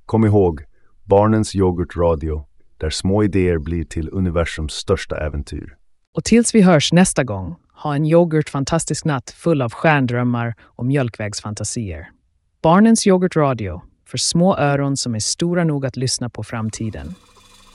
Kom 0.06 0.26
ihåg, 0.26 0.64
Barnens 1.04 1.56
Yoghurtradio, 1.56 2.46
där 2.78 2.90
små 2.90 3.24
idéer 3.24 3.58
blir 3.58 3.84
till 3.84 4.10
universums 4.12 4.74
största 4.74 5.18
äventyr. 5.18 5.76
Och 6.14 6.24
tills 6.24 6.56
vi 6.56 6.62
hörs 6.62 6.94
nästa 6.94 7.24
gång, 7.24 7.56
ha 7.74 7.96
en 7.96 8.06
yoghurtfantastisk 8.06 9.06
natt 9.06 9.32
full 9.32 9.62
av 9.62 9.74
stjärndrömmar 9.74 10.56
och 10.62 10.86
mjölkvägsfantasier. 10.86 12.10
Barnens 12.62 13.08
Yoghurtradio, 13.08 13.82
för 14.08 14.18
små 14.18 14.58
öron 14.58 14.98
som 14.98 15.16
är 15.16 15.20
stora 15.20 15.64
nog 15.64 15.86
att 15.86 15.98
lyssna 15.98 16.30
på 16.30 16.44
framtiden. 16.44 17.16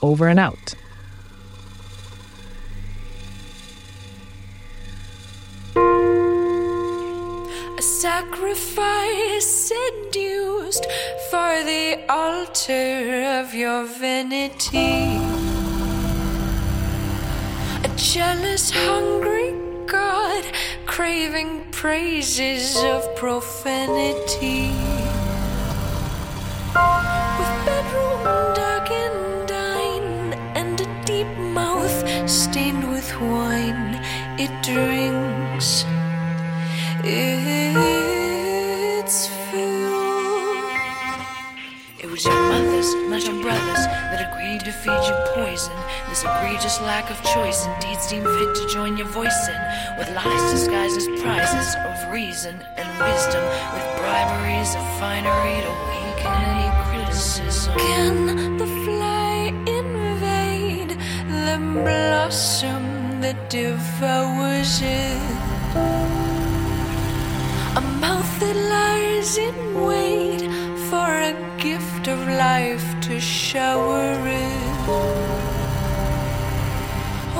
Over 0.01 0.29
and 0.29 0.39
out. 0.39 0.88
A 7.79 7.81
sacrifice 7.81 9.71
seduced 9.71 10.85
for 11.29 11.63
the 11.63 11.97
altar 12.09 13.39
of 13.39 13.53
your 13.53 13.85
vanity. 13.85 15.15
A 17.87 17.89
jealous, 17.95 18.69
hungry 18.69 19.55
God 19.85 20.43
craving 20.87 21.71
praises 21.71 22.75
of 22.83 23.15
profanity. 23.15 24.73
With 27.39 27.55
bedroom 27.65 28.23
dark 28.59 28.91
and 28.91 29.47
dine 29.47 30.33
and 30.59 30.81
a 30.81 30.89
deep 31.05 31.31
mouth 31.37 31.97
stained 32.29 32.91
with 32.91 33.09
wine, 33.21 34.01
it 34.37 34.51
drinks. 34.63 35.85
It's 37.01 37.48
agreed 44.31 44.61
to 44.61 44.71
feed 44.71 45.01
you 45.07 45.15
poison. 45.33 45.73
This 46.09 46.23
egregious 46.23 46.79
lack 46.81 47.09
of 47.09 47.21
choice 47.23 47.65
and 47.65 47.81
deeds 47.81 48.07
deemed 48.07 48.25
fit 48.25 48.55
to 48.55 48.67
join 48.73 48.97
your 48.97 49.07
voice 49.07 49.47
in, 49.47 49.97
with 49.97 50.09
lies 50.15 50.51
disguised 50.51 50.97
as 50.97 51.07
prizes 51.21 51.75
of 51.87 52.11
reason 52.11 52.55
and 52.77 52.87
wisdom, 52.99 53.43
with 53.73 53.85
briberies 53.97 54.75
of 54.75 54.85
finery 54.99 55.61
to 55.65 55.73
weaken 55.89 56.33
any 56.53 56.69
criticism. 56.89 57.73
Can 57.77 58.57
the 58.57 58.67
fly 58.85 59.53
invade 59.67 60.91
the 61.45 61.57
blossom 61.83 63.21
that 63.21 63.49
devours 63.49 64.81
it? 64.81 65.21
A 67.75 67.81
mouth 67.99 68.39
that 68.39 68.57
lies 68.75 69.37
in 69.37 69.55
wait 69.85 70.41
for 70.89 71.09
a 71.31 71.33
gift 71.57 72.07
of 72.07 72.19
life 72.27 72.88
to 73.09 73.19
shower 73.19 74.13
it. 74.27 74.87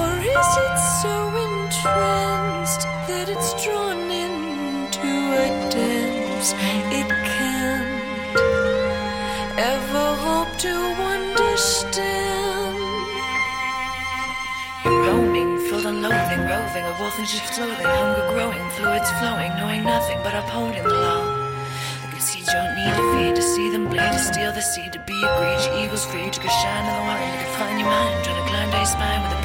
Or 0.02 0.12
is 0.18 0.50
it 0.66 0.78
so 1.04 1.16
entranced 1.46 2.82
that 3.08 3.30
it's 3.30 3.54
drawn 3.64 4.10
into 4.10 5.10
a 5.46 5.48
dance 5.70 6.56
it 6.90 7.10
can't 7.30 8.40
ever 9.60 10.08
hope 10.26 10.58
to 10.66 10.74
understand? 11.14 12.78
Roaming, 14.86 15.60
filled 15.70 15.86
on 15.86 16.02
loathing, 16.02 16.42
roving, 16.50 16.86
a 16.86 16.96
wolf 17.00 17.20
in 17.20 17.26
sheep's 17.26 17.52
clothing, 17.52 17.86
hunger 17.86 18.28
growing, 18.34 18.70
fluids 18.72 19.12
flowing, 19.20 19.52
knowing 19.58 19.84
nothing 19.84 20.18
but 20.24 20.34
upholding 20.34 20.82
the 20.82 20.90
law. 20.90 21.39
Don't 22.52 22.74
need 22.74 22.96
to 22.96 23.06
feed, 23.14 23.36
to 23.36 23.42
see 23.44 23.70
them 23.70 23.86
bleed, 23.88 24.00
to 24.00 24.18
steal 24.18 24.52
the 24.52 24.62
seed, 24.62 24.92
to 24.94 25.00
be 25.00 25.14
a 25.14 25.30
greed, 25.38 25.60
your 25.66 25.86
eagle's 25.86 26.04
free, 26.06 26.30
to 26.32 26.40
go 26.40 26.50
shine 26.50 26.86
in 26.86 26.94
the 26.98 27.02
wild, 27.06 27.30
you 27.30 27.46
can 27.46 27.60
find 27.60 27.80
your 27.80 27.90
mind, 27.90 28.26
trying 28.26 28.42
to 28.42 28.50
climb 28.50 28.70
down 28.72 28.82
your 28.82 28.86
spine 28.90 29.22
with 29.22 29.38
a 29.38 29.39